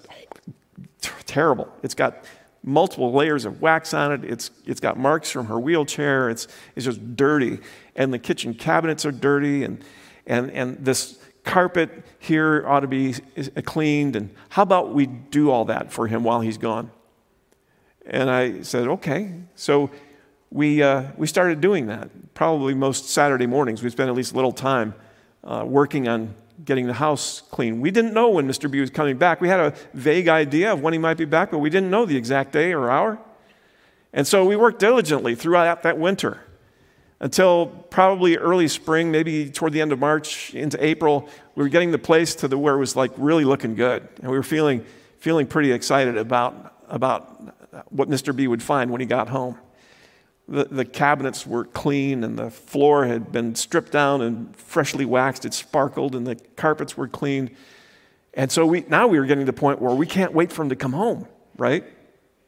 terrible. 1.27 1.69
It's 1.83 1.95
got 1.95 2.25
multiple 2.63 3.13
layers 3.13 3.45
of 3.45 3.61
wax 3.61 3.93
on 3.93 4.13
it. 4.13 4.25
It's, 4.25 4.51
it's 4.67 4.81
got 4.81 4.99
marks 4.99 5.31
from 5.31 5.47
her 5.47 5.59
wheelchair. 5.59 6.31
It's, 6.31 6.47
it's 6.77 6.85
just 6.85 7.17
dirty. 7.17 7.59
And 7.97 8.13
the 8.13 8.19
kitchen 8.19 8.55
cabinets 8.55 9.05
are 9.05 9.13
dirty. 9.13 9.65
And, 9.65 9.85
and, 10.27 10.51
and 10.51 10.85
this 10.85 11.19
carpet 11.45 11.91
here 12.19 12.65
ought 12.67 12.81
to 12.81 12.87
be 12.87 13.15
cleaned. 13.65 14.17
And 14.17 14.31
how 14.51 14.63
about 14.63 14.95
we 14.95 15.07
do 15.07 15.51
all 15.51 15.65
that 15.67 15.93
for 15.93 16.07
him 16.07 16.23
while 16.23 16.41
he's 16.41 16.59
gone? 16.59 16.91
And 18.07 18.31
I 18.31 18.63
said, 18.63 18.89
okay. 18.89 19.35
So 19.55 19.91
we, 20.51 20.83
uh, 20.83 21.05
we 21.17 21.27
started 21.27 21.61
doing 21.61 21.87
that. 21.87 22.35
Probably 22.35 22.75
most 22.75 23.11
Saturday 23.11 23.47
mornings, 23.47 23.83
we 23.83 23.91
spent 23.91 24.09
at 24.09 24.15
least 24.15 24.33
a 24.33 24.37
little 24.37 24.53
time 24.53 24.95
uh, 25.45 25.65
working 25.67 26.09
on 26.09 26.35
getting 26.65 26.87
the 26.87 26.95
house 26.95 27.43
clean. 27.51 27.81
We 27.81 27.91
didn't 27.91 28.15
know 28.15 28.29
when 28.31 28.47
Mr. 28.47 28.71
B 28.71 28.81
was 28.81 28.91
coming 28.91 29.19
back. 29.19 29.41
We 29.41 29.49
had 29.49 29.61
a 29.61 29.75
vague 29.95 30.29
idea 30.29 30.73
of 30.73 30.81
when 30.83 30.93
he 30.93 30.99
might 30.99 31.17
be 31.17 31.25
back, 31.25 31.51
but 31.51 31.59
we 31.59 31.71
didn't 31.71 31.91
know 31.91 32.07
the 32.07 32.17
exact 32.17 32.53
day 32.53 32.73
or 32.73 32.91
hour. 32.91 33.19
And 34.13 34.27
so 34.27 34.45
we 34.45 34.57
worked 34.57 34.79
diligently 34.79 35.35
throughout 35.35 35.83
that 35.83 35.99
winter. 35.99 36.41
until 37.23 37.67
probably 37.67 38.37
early 38.37 38.67
spring, 38.67 39.13
maybe 39.13 39.49
toward 39.49 39.73
the 39.73 39.81
end 39.81 39.93
of 39.93 40.01
March 40.01 40.53
into 40.55 40.85
April, 40.85 41.29
we 41.55 41.63
were 41.63 41.69
getting 41.69 41.93
the 41.93 41.99
place 41.99 42.35
to 42.35 42.49
the 42.49 42.59
where 42.59 42.75
it 42.75 42.79
was 42.79 42.97
like 42.97 43.13
really 43.17 43.45
looking 43.45 43.77
good. 43.77 44.07
And 44.21 44.31
we 44.31 44.37
were 44.37 44.43
feeling, 44.43 44.85
feeling 45.19 45.47
pretty 45.47 45.71
excited 45.71 46.19
about, 46.19 46.75
about 46.89 47.93
what 47.93 48.11
Mr. 48.11 48.35
B 48.35 48.49
would 48.49 48.63
find 48.63 48.91
when 48.91 49.01
he 49.01 49.07
got 49.07 49.29
home. 49.29 49.57
The, 50.53 50.67
the 50.67 50.85
cabinets 50.85 51.47
were 51.47 51.65
clean 51.65 52.23
and 52.23 52.39
the 52.39 52.51
floor 52.51 53.07
had 53.07 53.33
been 53.33 53.55
stripped 53.55 53.91
down 53.91 54.21
and 54.21 54.55
freshly 54.55 55.07
waxed. 55.07 55.47
It 55.47 55.55
sparkled 55.55 56.15
and 56.15 56.27
the 56.27 56.37
carpets 56.57 56.95
were 56.95 57.09
clean. 57.09 57.57
And 58.35 58.53
so 58.53 58.67
we, 58.67 58.85
now 58.87 59.07
we 59.07 59.19
were 59.19 59.25
getting 59.25 59.47
to 59.47 59.51
the 59.51 59.59
point 59.59 59.81
where 59.81 59.95
we 59.95 60.07
can't 60.07 60.35
wait 60.35 60.53
for 60.53 60.61
him 60.61 60.69
to 60.69 60.77
come 60.77 60.93
home, 60.93 61.27
right? 61.57 61.85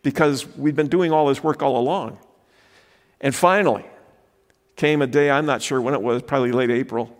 Because 0.03 0.47
we've 0.47 0.77
been 0.77 0.89
doing 0.89 1.13
all 1.13 1.29
this 1.29 1.43
work 1.43 1.63
all 1.63 1.79
along. 1.79 2.19
And 3.23 3.35
finally, 3.35 3.87
came 4.77 5.01
a 5.01 5.07
day, 5.07 5.31
I'm 5.31 5.47
not 5.47 5.63
sure 5.63 5.81
when 5.81 5.95
it 5.95 6.03
was, 6.03 6.21
probably 6.21 6.53
late 6.53 6.71
April, 6.71 7.17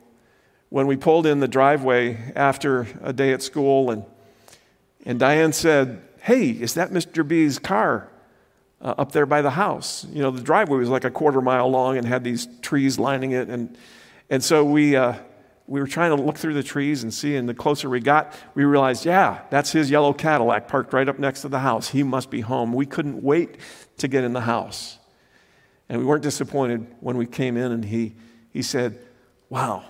when 0.69 0.87
we 0.87 0.97
pulled 0.97 1.25
in 1.25 1.41
the 1.41 1.49
driveway 1.49 2.31
after 2.37 2.87
a 3.03 3.15
day 3.15 3.33
at 3.33 3.43
school, 3.43 3.91
and, 3.91 4.05
and 5.07 5.19
Diane 5.19 5.55
said, 5.55 6.03
Hey, 6.21 6.51
is 6.51 6.75
that 6.75 6.91
Mr. 6.91 7.27
B's 7.27 7.59
car 7.59 8.11
uh, 8.85 8.95
up 8.99 9.11
there 9.13 9.27
by 9.27 9.43
the 9.43 9.51
house? 9.51 10.07
You 10.13 10.23
know, 10.23 10.31
the 10.31 10.43
driveway 10.43 10.79
was 10.79 10.89
like 10.89 11.05
a 11.05 11.11
quarter 11.11 11.41
mile 11.41 11.69
long 11.69 11.97
and 11.97 12.07
had 12.07 12.23
these 12.23 12.47
trees 12.63 12.99
lining 12.99 13.33
it. 13.33 13.49
And, 13.49 13.77
and 14.31 14.45
so 14.45 14.65
we, 14.65 14.95
uh, 14.95 15.15
we 15.67 15.81
were 15.81 15.87
trying 15.87 16.15
to 16.15 16.23
look 16.23 16.37
through 16.37 16.55
the 16.55 16.63
trees 16.63 17.03
and 17.03 17.13
see, 17.13 17.37
and 17.37 17.49
the 17.49 17.55
closer 17.55 17.89
we 17.89 18.01
got, 18.01 18.35
we 18.55 18.65
realized, 18.65 19.07
yeah, 19.07 19.41
that's 19.51 19.73
his 19.73 19.91
yellow 19.91 20.13
Cadillac 20.13 20.69
parked 20.69 20.93
right 20.93 21.09
up 21.09 21.19
next 21.19 21.43
to 21.43 21.49
the 21.49 21.61
house. 21.61 21.89
He 21.89 22.03
must 22.03 22.31
be 22.31 22.43
home. 22.43 22.73
We 22.73 22.87
couldn't 22.87 23.23
wait 23.23 23.57
to 23.99 24.09
get 24.09 24.25
in 24.25 24.35
the 24.35 24.43
house. 24.43 24.99
And 25.89 25.99
we 25.99 26.05
weren't 26.05 26.23
disappointed 26.23 26.87
when 27.01 27.17
we 27.17 27.27
came 27.27 27.57
in 27.57 27.73
and 27.73 27.85
he, 27.85 28.15
he 28.51 28.63
said, 28.63 28.99
Wow, 29.49 29.85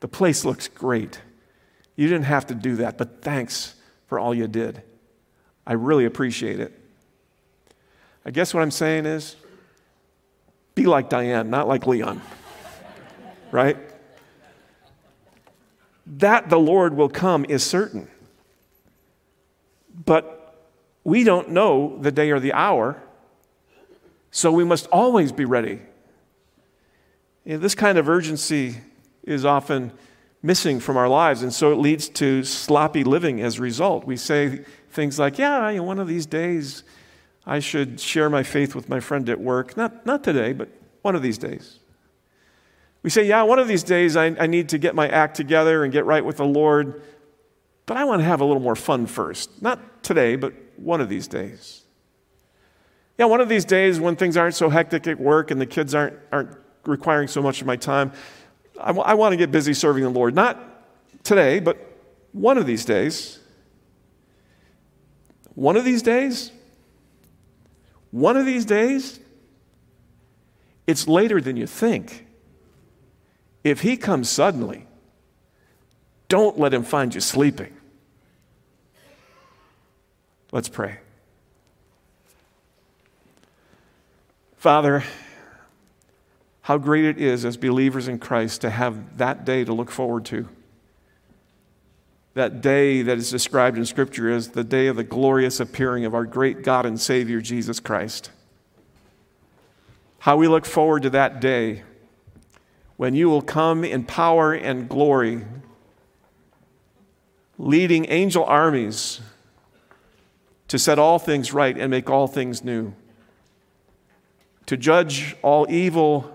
the 0.00 0.08
place 0.08 0.44
looks 0.44 0.68
great. 0.68 1.20
You 1.96 2.08
didn't 2.08 2.24
have 2.24 2.46
to 2.46 2.54
do 2.54 2.76
that, 2.76 2.96
but 2.98 3.22
thanks 3.22 3.74
for 4.06 4.18
all 4.18 4.34
you 4.34 4.48
did. 4.48 4.82
I 5.66 5.74
really 5.74 6.04
appreciate 6.04 6.60
it. 6.60 6.78
I 8.24 8.30
guess 8.30 8.54
what 8.54 8.62
I'm 8.62 8.70
saying 8.70 9.06
is 9.06 9.36
be 10.74 10.86
like 10.86 11.08
Diane, 11.08 11.50
not 11.50 11.68
like 11.68 11.86
Leon. 11.86 12.20
right? 13.50 13.76
That 16.06 16.48
the 16.48 16.58
Lord 16.58 16.96
will 16.96 17.08
come 17.08 17.44
is 17.44 17.64
certain. 17.64 18.08
But 20.04 20.56
we 21.04 21.24
don't 21.24 21.50
know 21.50 21.98
the 22.00 22.12
day 22.12 22.30
or 22.30 22.40
the 22.40 22.52
hour. 22.52 23.02
So 24.30 24.50
we 24.50 24.64
must 24.64 24.86
always 24.86 25.32
be 25.32 25.44
ready. 25.44 25.80
You 27.44 27.54
know, 27.54 27.58
this 27.58 27.74
kind 27.74 27.98
of 27.98 28.08
urgency 28.08 28.78
is 29.24 29.44
often 29.44 29.92
missing 30.42 30.80
from 30.80 30.96
our 30.96 31.08
lives, 31.08 31.42
and 31.42 31.52
so 31.52 31.70
it 31.70 31.76
leads 31.76 32.08
to 32.08 32.42
sloppy 32.42 33.04
living 33.04 33.40
as 33.40 33.58
a 33.58 33.62
result. 33.62 34.04
We 34.04 34.16
say 34.16 34.64
things 34.90 35.18
like, 35.18 35.38
Yeah, 35.38 35.78
one 35.80 35.98
of 35.98 36.08
these 36.08 36.26
days 36.26 36.82
I 37.44 37.58
should 37.58 38.00
share 38.00 38.30
my 38.30 38.42
faith 38.42 38.74
with 38.74 38.88
my 38.88 39.00
friend 39.00 39.28
at 39.28 39.40
work. 39.40 39.76
Not, 39.76 40.06
not 40.06 40.22
today, 40.22 40.52
but 40.52 40.68
one 41.02 41.16
of 41.16 41.22
these 41.22 41.38
days. 41.38 41.80
We 43.02 43.10
say, 43.10 43.26
Yeah, 43.26 43.42
one 43.42 43.58
of 43.58 43.68
these 43.68 43.82
days 43.82 44.16
I, 44.16 44.26
I 44.26 44.46
need 44.46 44.68
to 44.70 44.78
get 44.78 44.94
my 44.94 45.08
act 45.08 45.36
together 45.36 45.82
and 45.82 45.92
get 45.92 46.04
right 46.04 46.24
with 46.24 46.36
the 46.36 46.44
Lord, 46.44 47.02
but 47.86 47.96
I 47.96 48.04
want 48.04 48.20
to 48.20 48.24
have 48.24 48.40
a 48.40 48.44
little 48.44 48.62
more 48.62 48.76
fun 48.76 49.06
first. 49.06 49.60
Not 49.60 50.04
today, 50.04 50.36
but 50.36 50.54
one 50.76 51.00
of 51.00 51.08
these 51.08 51.26
days. 51.26 51.82
Yeah, 53.18 53.26
one 53.26 53.40
of 53.40 53.48
these 53.48 53.64
days 53.64 54.00
when 54.00 54.16
things 54.16 54.36
aren't 54.36 54.54
so 54.54 54.70
hectic 54.70 55.06
at 55.06 55.20
work 55.20 55.50
and 55.50 55.60
the 55.60 55.66
kids 55.66 55.94
aren't, 55.94 56.16
aren't 56.30 56.56
requiring 56.84 57.28
so 57.28 57.42
much 57.42 57.60
of 57.60 57.66
my 57.66 57.76
time, 57.76 58.12
I, 58.80 58.88
w- 58.88 59.04
I 59.04 59.14
want 59.14 59.32
to 59.32 59.36
get 59.36 59.52
busy 59.52 59.74
serving 59.74 60.02
the 60.02 60.10
Lord. 60.10 60.34
Not 60.34 60.58
today, 61.22 61.60
but 61.60 61.76
one 62.32 62.56
of 62.56 62.66
these 62.66 62.84
days. 62.84 63.38
One 65.54 65.76
of 65.76 65.84
these 65.84 66.02
days? 66.02 66.50
One 68.12 68.36
of 68.36 68.46
these 68.46 68.64
days? 68.64 69.18
It's 70.86 71.08
later 71.08 71.40
than 71.40 71.56
you 71.56 71.66
think. 71.66 72.26
If 73.64 73.80
he 73.80 73.96
comes 73.96 74.28
suddenly, 74.28 74.86
don't 76.28 76.58
let 76.58 76.72
him 76.72 76.84
find 76.84 77.14
you 77.14 77.20
sleeping. 77.20 77.74
Let's 80.52 80.68
pray. 80.68 80.98
Father, 84.56 85.02
how 86.60 86.78
great 86.78 87.04
it 87.04 87.18
is 87.18 87.44
as 87.44 87.56
believers 87.56 88.08
in 88.08 88.18
Christ 88.18 88.60
to 88.60 88.70
have 88.70 89.18
that 89.18 89.44
day 89.44 89.64
to 89.64 89.72
look 89.72 89.90
forward 89.90 90.24
to. 90.26 90.48
That 92.34 92.60
day 92.60 93.02
that 93.02 93.18
is 93.18 93.30
described 93.30 93.76
in 93.76 93.84
Scripture 93.84 94.30
as 94.30 94.50
the 94.50 94.64
day 94.64 94.86
of 94.86 94.96
the 94.96 95.04
glorious 95.04 95.60
appearing 95.60 96.04
of 96.04 96.14
our 96.14 96.24
great 96.24 96.62
God 96.62 96.86
and 96.86 97.00
Savior, 97.00 97.40
Jesus 97.40 97.78
Christ. 97.78 98.30
How 100.20 100.36
we 100.36 100.48
look 100.48 100.64
forward 100.64 101.02
to 101.02 101.10
that 101.10 101.40
day 101.40 101.82
when 102.96 103.14
you 103.14 103.28
will 103.28 103.42
come 103.42 103.84
in 103.84 104.04
power 104.04 104.52
and 104.52 104.88
glory, 104.88 105.44
leading 107.58 108.06
angel 108.08 108.44
armies 108.44 109.20
to 110.68 110.78
set 110.78 110.98
all 110.98 111.18
things 111.18 111.52
right 111.52 111.76
and 111.76 111.90
make 111.90 112.08
all 112.08 112.26
things 112.26 112.64
new 112.64 112.94
to 114.66 114.76
judge 114.76 115.36
all 115.42 115.66
evil, 115.68 116.34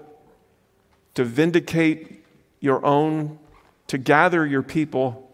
to 1.13 1.23
vindicate 1.23 2.23
your 2.59 2.85
own, 2.85 3.39
to 3.87 3.97
gather 3.97 4.45
your 4.45 4.61
people, 4.61 5.26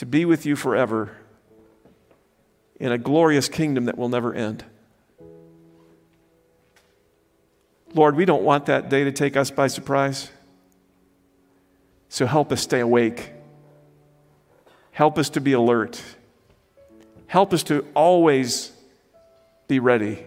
to 0.00 0.06
be 0.06 0.24
with 0.24 0.46
you 0.46 0.56
forever 0.56 1.14
in 2.76 2.90
a 2.90 2.96
glorious 2.96 3.50
kingdom 3.50 3.84
that 3.84 3.98
will 3.98 4.08
never 4.08 4.32
end. 4.32 4.64
Lord, 7.92 8.16
we 8.16 8.24
don't 8.24 8.42
want 8.42 8.64
that 8.64 8.88
day 8.88 9.04
to 9.04 9.12
take 9.12 9.36
us 9.36 9.50
by 9.50 9.66
surprise. 9.66 10.30
So 12.08 12.24
help 12.24 12.50
us 12.50 12.62
stay 12.62 12.80
awake. 12.80 13.34
Help 14.92 15.18
us 15.18 15.28
to 15.28 15.40
be 15.42 15.52
alert. 15.52 16.02
Help 17.26 17.52
us 17.52 17.62
to 17.64 17.86
always 17.92 18.72
be 19.68 19.80
ready 19.80 20.24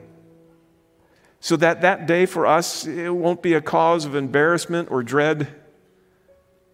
so 1.40 1.56
that 1.56 1.82
that 1.82 2.06
day 2.06 2.28
for 2.28 2.46
us, 2.46 2.86
it 2.86 3.10
won't 3.10 3.42
be 3.42 3.56
a 3.56 3.62
cause 3.62 4.06
of 4.06 4.14
embarrassment 4.14 4.92
or 4.92 5.02
dread, 5.02 5.48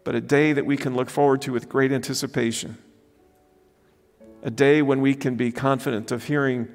but 0.04 0.16
a 0.16 0.22
day 0.22 0.52
that 0.52 0.66
we 0.66 0.76
can 0.76 0.96
look 0.96 1.10
forward 1.10 1.42
to 1.44 1.54
with 1.54 1.70
great 1.70 1.94
anticipation. 1.94 2.78
A 4.42 4.50
day 4.50 4.82
when 4.82 5.02
we 5.02 5.16
can 5.16 5.36
be 5.36 5.52
confident 5.52 6.12
of 6.12 6.26
hearing 6.26 6.70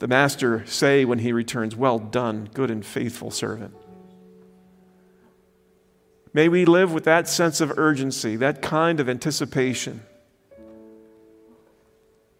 the 0.00 0.08
Master 0.08 0.66
say 0.66 1.04
when 1.04 1.20
he 1.20 1.32
returns, 1.32 1.74
Well 1.76 1.98
done, 1.98 2.48
good 2.52 2.70
and 2.70 2.84
faithful 2.84 3.30
servant. 3.30 3.74
May 6.32 6.48
we 6.48 6.64
live 6.64 6.92
with 6.92 7.04
that 7.04 7.28
sense 7.28 7.60
of 7.60 7.78
urgency, 7.78 8.36
that 8.36 8.60
kind 8.60 9.00
of 9.00 9.08
anticipation, 9.08 10.02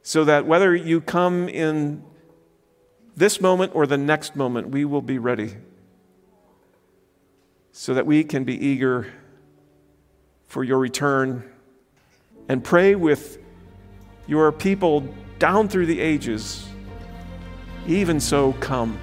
so 0.03 0.25
that 0.25 0.47
whether 0.47 0.75
you 0.75 1.01
come 1.01 1.49
in 1.49 2.05
this 3.17 3.41
moment 3.41 3.73
or 3.75 3.87
the 3.87 3.97
next 3.97 4.35
moment, 4.35 4.71
we 4.71 4.85
will 4.85 5.01
be 5.01 5.19
ready 5.19 5.55
so 7.71 7.95
that 7.95 8.05
we 8.05 8.25
can 8.25 8.45
be 8.45 8.67
eager 8.67 9.13
for 10.47 10.63
your 10.65 10.79
return 10.79 11.51
and 12.49 12.63
pray 12.63 12.95
with 12.95 13.39
your 14.27 14.51
people 14.53 15.07
down 15.39 15.69
through 15.69 15.87
the 15.87 16.01
ages. 16.01 16.69
Even 17.87 18.19
so, 18.19 18.53
come, 18.55 18.99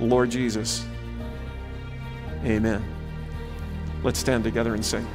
Lord 0.00 0.30
Jesus. 0.30 0.84
Amen. 2.44 2.84
Let's 4.02 4.18
stand 4.18 4.44
together 4.44 4.74
and 4.74 4.84
sing. 4.84 5.06